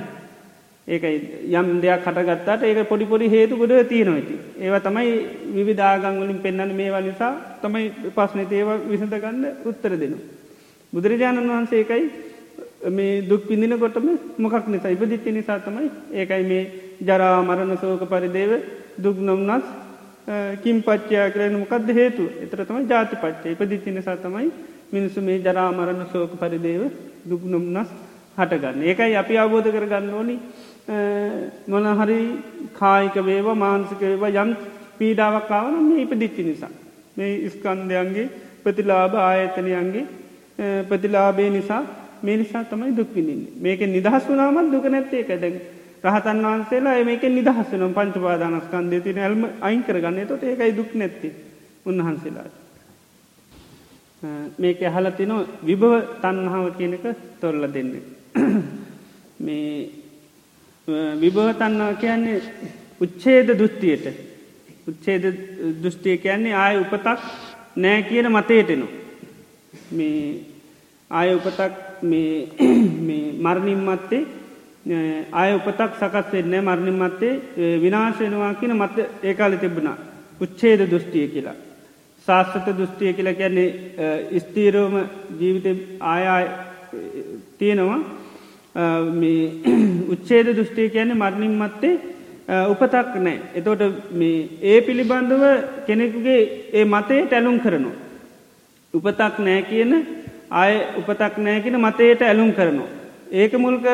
[0.88, 1.04] ඒක
[1.52, 4.36] යම් දෙයක් කටගත්තාට ඒක පොඩිපොඩි හේතු ගොඩ තියෙනවති.
[4.58, 5.12] ඒව තමයි
[5.54, 10.18] විවිධාගංවලින් පෙන්න්න මේවා නිසා තමයි පස්නත ඒව විසඳගන්න උත්තර දෙනු.
[10.94, 12.04] බුදුරජාණන් වහන්සේ එකයි
[12.90, 14.08] මේ දුක් පිඳින කොටම
[14.38, 16.64] මොකක් නිසා ඉපදිච්චි නිසා තමයි ඒකයි මේ
[17.02, 18.52] ජරා මරණ සෝක පරිදේව
[18.98, 19.64] දුක් නොම්නස්
[20.58, 24.50] කින් පච්චයා කරන මොකක්ද හේතු එතර තමයි ජාති පච්චය ඉපදිච්චි නිසා තමයි
[24.92, 26.90] මිනිසු මේ ජරා මරණ සෝක පරිදේව
[27.24, 27.90] දුක් නොම්නස්
[28.38, 30.36] හටගන්න ඒකයි අපි අවබෝධ කරගන්න ඕනි
[31.68, 32.20] මොනහරි
[32.74, 34.56] කායික වේවා මාන්සික වේවා යම්
[34.98, 36.70] පීඩාවක්කාවන මේ ඉපදිච්චි නිසා.
[37.18, 38.30] මේ ස්කන්දයන්ගේ
[38.64, 40.06] ප්‍රතිලාභ ආයතනයන්ගේ
[40.90, 41.84] ප්‍රතිලාබේ නිසා
[42.24, 45.56] මේ නිසා තමයි දුක්විනින්නේ මේක නිදහස් වනාමත් දුක නැත්තේ එක දැන්
[46.04, 51.30] රහතන් වහන්සේලා මේක නිදහස් වනම් පංචපාදානස්කන්දය තින ඇල්ම අයින් කරගන්න තොට ඒකයි දුක් නැත්ති
[51.86, 52.54] උන්වහන්සේලාට.
[54.58, 57.06] මේක ඇහලතිනො විභව තන්හාව කියනක
[57.42, 58.04] තොරල දෙන්නේ.
[59.40, 60.01] මේ
[60.88, 62.42] විභවතන්නා කියන්නේ
[63.02, 64.06] උච්චේද දුෘෂ්ටියට.
[64.90, 65.24] උච්චේද
[65.84, 67.20] දෘෂ්ටිය කියන්නේ ආය උපතක්
[67.76, 68.88] නෑ කියන මතයටනු
[69.92, 70.46] මේ
[71.12, 71.74] ආය උපතක්
[73.46, 74.24] මරණින් මත්තේ
[75.32, 77.34] ආය උපතක් සකස් වෙන්න මරණින් මත්තේ
[77.84, 79.98] විනාශයනවා කියන මත ඒකාල තිබුණා.
[80.42, 81.56] උච්චේද දෘෂ්ටිය කියලා.
[82.26, 84.96] ශාස්ත්‍රත දෘෂ්ටිය කියලා කියන්නේ ස්තීරෝම
[85.40, 85.68] ජීවිත
[86.02, 86.42] ආයා
[87.60, 88.00] තියෙනවා.
[90.13, 91.93] උච්චේද දෘෂ්ටිය කියන්නේ මරණින් මත්තේ
[92.67, 93.38] උපතක් නෑ.
[93.55, 93.82] එතෝට
[94.63, 95.43] ඒ පිළිබඳව
[95.86, 96.41] කෙනෙකුගේ
[96.74, 97.95] ඒ මතේ ටැලුම් කරනවා.
[98.93, 99.93] උපතක් නෑ කියන
[100.51, 102.89] අය උපතක් නෑ කියන මතයට ඇලුම් කරනවා.
[103.32, 103.88] ඒක මුල්ක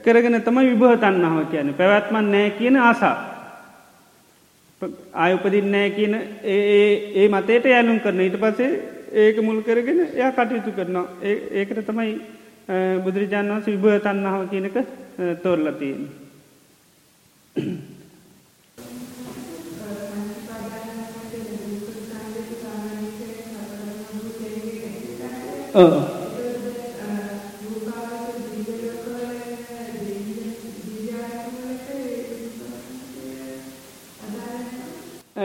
[0.00, 3.16] කරගෙන තම විභහ තන්නාව කියන පැවැත්මන් නෑ කියන ආසා
[5.14, 8.70] ආයුපදින් නෑ කියන ඒ මතයට යාලුම් කරන ඊට පසේ
[9.14, 11.06] ඒක මුල් කරගෙන එයා කටයුතු කරනවා
[11.52, 12.16] ඒකට තමයි
[12.98, 14.76] බුදුරජාණන් වන්ස විභහ තන්නාව කියනක
[15.42, 16.08] තෝරලතියෙන්.
[25.76, 25.90] ඕ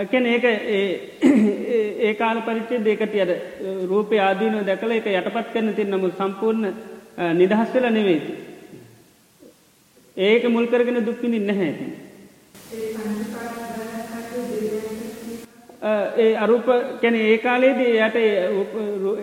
[0.05, 0.45] කැන ඒක
[1.99, 3.31] ඒ කාල පරිච්චේ දෙකට අර
[3.89, 6.73] රූපය ආදීන දැකල එක යටපත් කරන තින් නමුත් සම්පූර්ණ
[7.17, 8.33] නිදහස් වෙල නෙවේති.
[10.17, 11.73] ඒක මුල් කරගෙන දුක්පිනින් නැහැ.
[16.17, 16.65] ඒ අරුප
[17.01, 18.17] කැන ඒ කාලේදී යට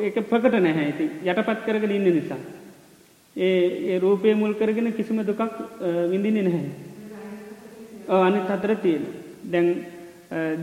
[0.03, 2.39] ඒක ප්‍රකට නැහැ ඇති යටපත් කරගෙන ඉන්න නිසා.
[3.37, 5.43] ඒ රූපය මුල් කරගෙන කිසිම දුකක්
[6.11, 6.70] විඳින්නේ නැහැ.
[8.09, 9.05] අනි අතර තියෙන
[9.45, 9.68] දැන්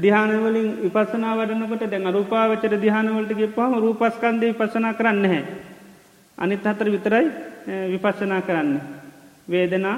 [0.01, 5.43] දිහානවලින් විපසනා වඩනකට දැන් අරූපාවචර දිහානවලටගේ පහම රූපස්කන්දය පසනා කරන්න හැ.
[6.37, 7.25] අනිත් හතර විතරයි
[7.91, 8.79] විපස්සනා කරන්න.
[9.47, 9.97] වේදනා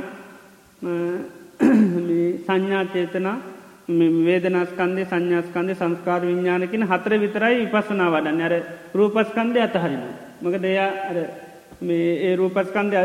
[2.46, 3.38] සංඥාචේතනා
[3.88, 8.54] වේදනස්කන්දය සංඥාස්කන්දය සංස්කාර විඤ්ඥානකින හතර විතරයි විපසනා වඩන්න අර
[8.94, 10.02] රූපස්කන්දය අතහරින.
[10.42, 11.18] මක දෙයා අර
[11.82, 12.96] ඒ රූපස්කන්දය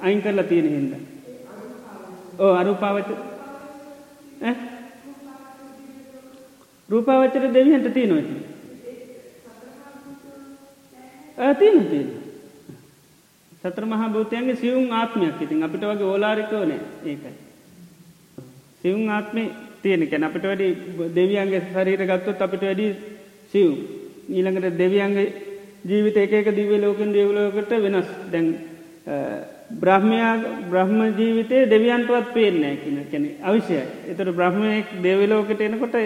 [0.00, 0.92] අයින් කරලා තියෙන හින්ද.
[2.38, 3.08] ඕ අරුපාවච
[6.88, 8.34] රූපාවච්චර දෙවියන්ට තිය නොති.
[11.58, 12.25] තියන තිය.
[13.66, 17.32] සත්‍ර මහා භූතයන්ගේ සියුම් ආත්මයක් ඉතින් අපිට වගේ ඕලාරිකවනේ ඒකයි.
[18.82, 19.44] සියුම් ආත්මය
[19.82, 20.68] තියෙන කැන අපිට වැඩි
[21.16, 22.86] දෙවියන්ගේ ශරීර ගත්තොත් අපිට වැඩි
[23.52, 23.76] සියුම්.
[24.28, 25.26] ඊළඟට දෙවියන්ගේ
[25.84, 28.46] ජීවිත එක දිව ලෝකෙන් දෙවලෝකට වෙනස් දැන්
[29.82, 30.32] බ්‍රහ්මයා
[30.70, 35.96] බ්‍රහ්ම ජීවිතය දෙවියන්ටවත් පේනෑ කියන කැනෙ අවිෂය එතට බ්‍රහ්මයෙක් දෙවලෝකට එනකොට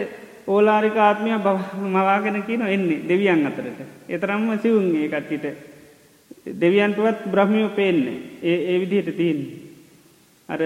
[0.47, 1.31] ඕලාරික ආත්මය
[1.89, 3.81] මවාගෙන කියන එන්නේ දෙවියන් අතරට.
[4.09, 5.70] එතරම්ම සිවුන්ගේ කට්ටිට
[6.47, 9.41] දෙවියන්ටුවත් බ්‍රහ්මියෝ පේන්නේ ඒ ඒ විදිහට තියෙන්.
[10.49, 10.61] අර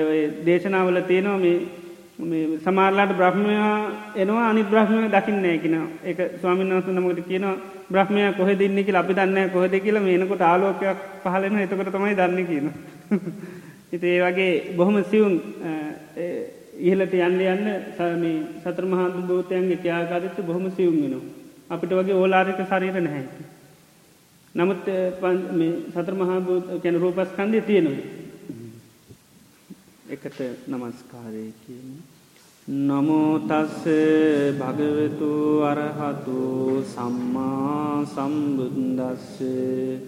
[0.47, 3.72] දේශනාවල තියෙනවා මේ සමාරලාට බ්‍රහ්මයා
[4.16, 7.47] එනවා අනි බ්‍රහ්මය දකින්නේ කියෙන එක ස්වාමින් වන්ස නමකට කියන
[7.91, 12.66] බ්‍රහ්මය කොහ දින්නෙකි අපි දන්න කොහද කියල මේනකොට ආලෝකයක් පහලෙන එතකට තමයි දන්න කියන.
[13.93, 15.35] හිත ඒ වගේ බොහොම සිවුන්
[16.81, 17.66] ඉහලට යන්න යන්න
[17.97, 21.20] සමී සත්‍ර මහන්තු භූතයන්ගේ ත්‍යාකාරිත්ත බොහොම සිවුම්ගෙන.
[21.70, 23.27] අපිට වගේ ඕලාරික ශරීර නැහැ.
[24.55, 24.86] නමුත්
[25.92, 26.40] සතර මහා
[26.82, 28.22] කැන රූපස්කන්දය තියෙනවා.
[30.07, 30.38] එකට
[30.68, 31.88] නමස්කාරය කියන.
[32.68, 33.84] නමෝතස්ස
[34.55, 35.32] භගවතු
[35.62, 36.38] අරහතු
[36.86, 40.00] සම්මා සම්බුන්දස්සේ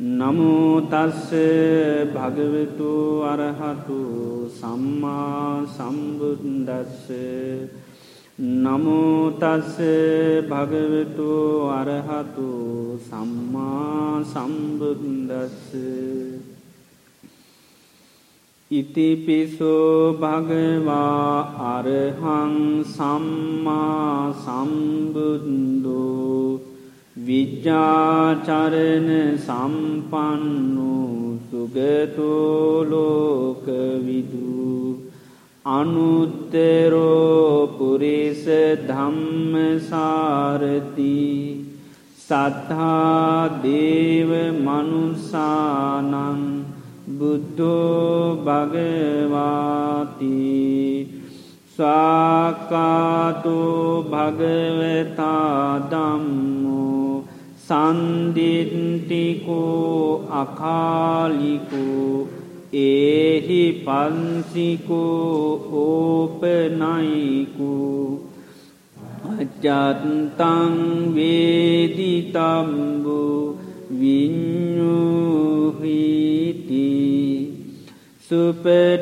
[0.00, 1.30] නමුතස්ස
[2.12, 2.90] භගවතු
[3.24, 4.00] අරහතු
[4.50, 7.06] සම්මා සම්බුද්දස්ස
[8.42, 9.78] නමුතස්ස
[10.50, 11.32] භගවතු
[11.70, 12.46] අරහතු
[13.00, 15.70] සම්මා සම්බුද්දස්ස.
[18.70, 26.02] ඉතිපිසෝ භගවා අරහං සම්මා සම්බුද්දෝ.
[27.16, 30.90] විජ්ජාචරණ සම්පන්නු
[31.46, 32.42] සුගතෝලෝකවිදු
[35.64, 38.42] අනුත්තරෝ පුරිස
[38.82, 39.94] ධම්මසාරති
[42.18, 46.10] සත්හා දේව මනුසානං
[47.16, 50.26] බුද්ධෝ භගවාති
[51.76, 53.54] ස්වාකාතු
[54.10, 57.24] භගවතා දම්මෝ
[57.62, 62.41] සන්දිින්ටිකෝ අකාලිකෝ
[62.72, 65.40] ඒහි පන්සිකෝ
[65.80, 67.72] ඕපනයිකු
[69.32, 70.76] අජත්තං
[71.16, 72.38] වේදිතම්බු
[74.00, 74.88] විඤ්ඥුහිති
[78.24, 78.92] සුපටිපන්නෝ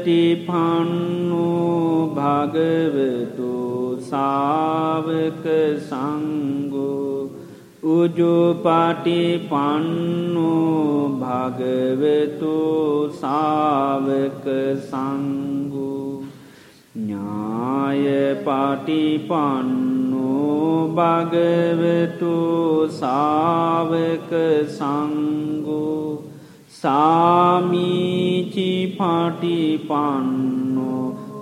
[2.16, 3.52] භගවතු
[4.10, 5.44] සාවක
[5.88, 7.09] සංගෝ
[7.82, 14.44] උජුපටි පන්නු භගවෙතු සාවක
[14.84, 16.24] සංගු
[16.94, 18.04] ඥාය
[18.44, 20.28] පටිපන්නු
[20.92, 22.36] භගවෙතු
[22.92, 24.32] සාවක
[24.68, 25.88] සංගු
[26.82, 30.92] සාමීචි පටිපන්නු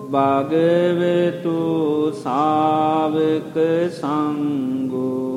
[0.06, 1.58] භගවෙතු
[2.14, 3.56] සාවක
[3.90, 5.27] සංගෝ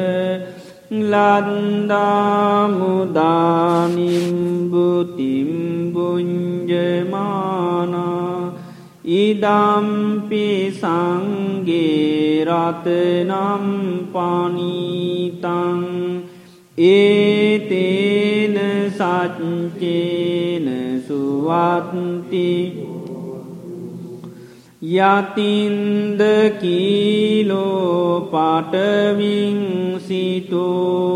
[9.06, 11.66] ලද්දාමුදානිම්බුතිම්බුංජමානා ඉදම්පි සංගේරතනම්
[14.12, 15.82] පනීතං
[16.78, 18.56] ඒතේන
[18.90, 20.66] සච්චේන
[21.06, 22.50] සුවත්ති
[24.82, 26.20] යතින්ද
[26.60, 29.62] කීලෝ පටවිං
[30.00, 31.06] සිතෝසියා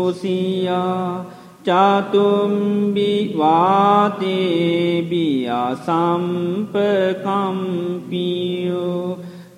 [1.65, 3.01] චතුම්බිවාතේබිය
[5.77, 6.71] සම්පකම්පියෝ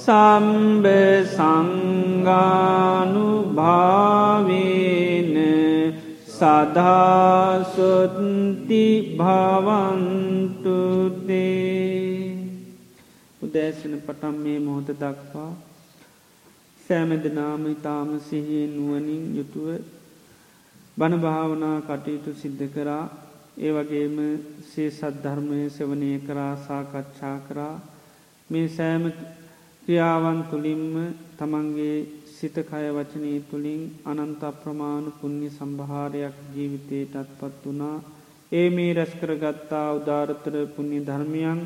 [0.03, 0.87] සම්බ
[1.29, 5.37] සංගානු භාවේන
[6.33, 7.55] සදාසොත්ති
[9.19, 10.23] භවන්තුතේ
[13.43, 15.53] උදෑසන පටම් මේ මොහොත දක්වා
[16.87, 19.69] සෑමදනාම ඉතාම සිහිය නුවනින් යුතුව
[20.97, 23.05] බණ භාවනා කටයුතු සිද්ධ කරා.
[23.59, 24.17] ඒ වගේම
[24.65, 27.77] සේ සද්ධර්මය සවනය කරා සාකච්ඡා කරා.
[28.51, 29.05] මේ සෑම
[29.85, 30.95] ක්‍රියාවන් තුළින්ම
[31.37, 31.97] තමන්ගේ
[32.33, 37.97] සිතකය වචනී තුළින් අනන්ත අප්‍රමාණ පුුණ්්‍ය සම්භාරයක් ජීවිතයටත් පත් වනා
[38.53, 41.61] ඒ මේ රැස්කරගත්තා උදාරතර පුුණ්්‍ය ධර්මයන්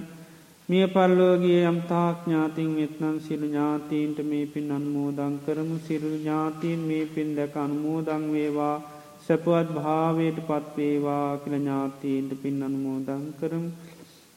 [0.68, 5.76] මිය පල්ලෝගේ යම්තාක් ඥාතින් වෙත්නම් සිරු ඥාතීන්ට මේ පින් අන්මෝදං කරමු.
[5.80, 8.76] සිරු ඥාතීන් මේ පින් දැක අනුමෝදං වේවා.
[9.24, 13.70] සැපුවත් භාවයට පත්වේවා කියල ඥාතීන්ට පින් අනුමෝදං කරමු.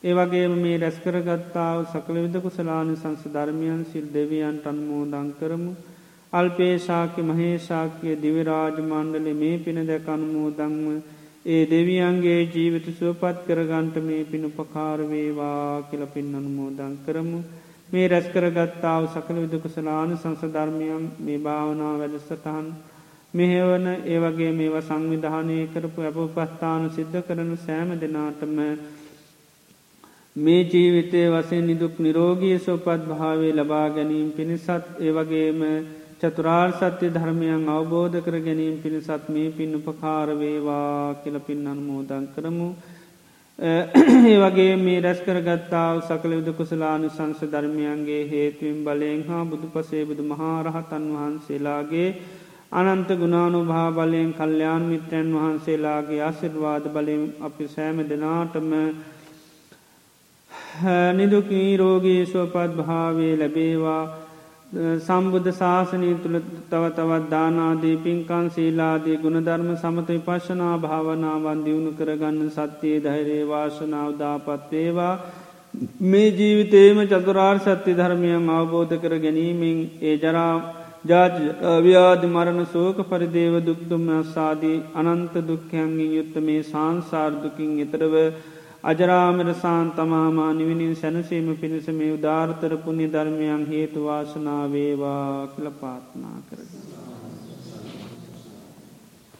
[0.03, 5.71] ඒවගේම මේ රැස්කරගත්තාව සකළ විද කුසලාන සංස ධර්මයන් සිල් දෙවියන්ට අන්මෝදං කරමු.
[6.33, 10.85] අල්පේශාක්‍ය මහේශාක්‍ය දිවිරාජ මණ්ඩලෙ මේ පින දැක අනුමෝදංව
[11.45, 17.39] ඒ දෙවියන්ගේ ජීවිත සුවපත් කරගන්ට මේ පින උපකාරවේවා කියල පින් අනුමෝදං කරමු.
[17.89, 22.67] මේ රැස්කරගත්තාව සකළ විද කුසලාන සංස ධර්මයන් මේ භාවනා වැඩසටහන්
[23.33, 28.55] මෙහෙවන ඒවගේ මේවා සංවිධානය කරපු ඇප පස්ථාන සිද්ධ කරනු සෑම දෙනාටම
[30.35, 34.69] මේ ජීවිතය වසේ නිදුක් නිරෝගී සෝපත් භාවේ ලබා ගැනීම පිණිසත්
[34.99, 35.61] ඒවගේම
[36.19, 42.69] චතුරාර් සත්‍ය ධර්මයන් අවබෝධ කර ගැනීම පිණිසත් මේ පින් උපකාරවේවා කියල පින් අනුමෝදන් කරමු.
[43.59, 50.03] ඒ වගේ මේ රැස් කරගත්තාව සකළ යුද කුසලානු සංස ධර්මයන්ගේ හේතුවෙන් බලයෙන් හා බුදු පසේ
[50.05, 52.09] බුදු මහාරහතන් වහන්සේලාගේ
[52.73, 58.73] අනන්ත ගුණානු භා බලයෙන් කල්්‍යයාන් මිත්‍රයන් වහන්සේලාගේ අසිර්වාද බලයෙන් අපි සෑම දෙනාටම
[61.13, 64.03] නිදුකී රෝගී ස්වපත් භාවේ ලැබේවා.
[64.99, 72.99] සම්බුද්ධ ශාසනී තුළ තව තවත් දානාදී පින්කන් සීලාදී ගුණධර්ම සමත විපශ්ශනා භාවනාවන් දියුණු කරගන්න සත්‍යයේ
[73.01, 75.13] ධෛරේ වාශනාවදාපත්වේවා
[76.03, 80.53] මේ ජීවිතේම චතුරාර් සත්‍ය ධර්මයන් අවබෝධ කර ගැනීමෙන් ඒ ජරා
[81.05, 88.15] ජාව්‍යාධ මරණ සෝක පරිදේව දුක්දුම අස්සාදී අනන්ත දුක්ඛයන්ගින් යුත්ත මේ සංසාර්දුකින් එතරව
[88.83, 96.88] අජරාමරසාන් තමාමා නිවිනින් සැනසීම පිණිස මේ උදාර්තර පුුණි ධර්මයන් හේතුවාශනාවේවා කළ පාත්නා කරගන්න.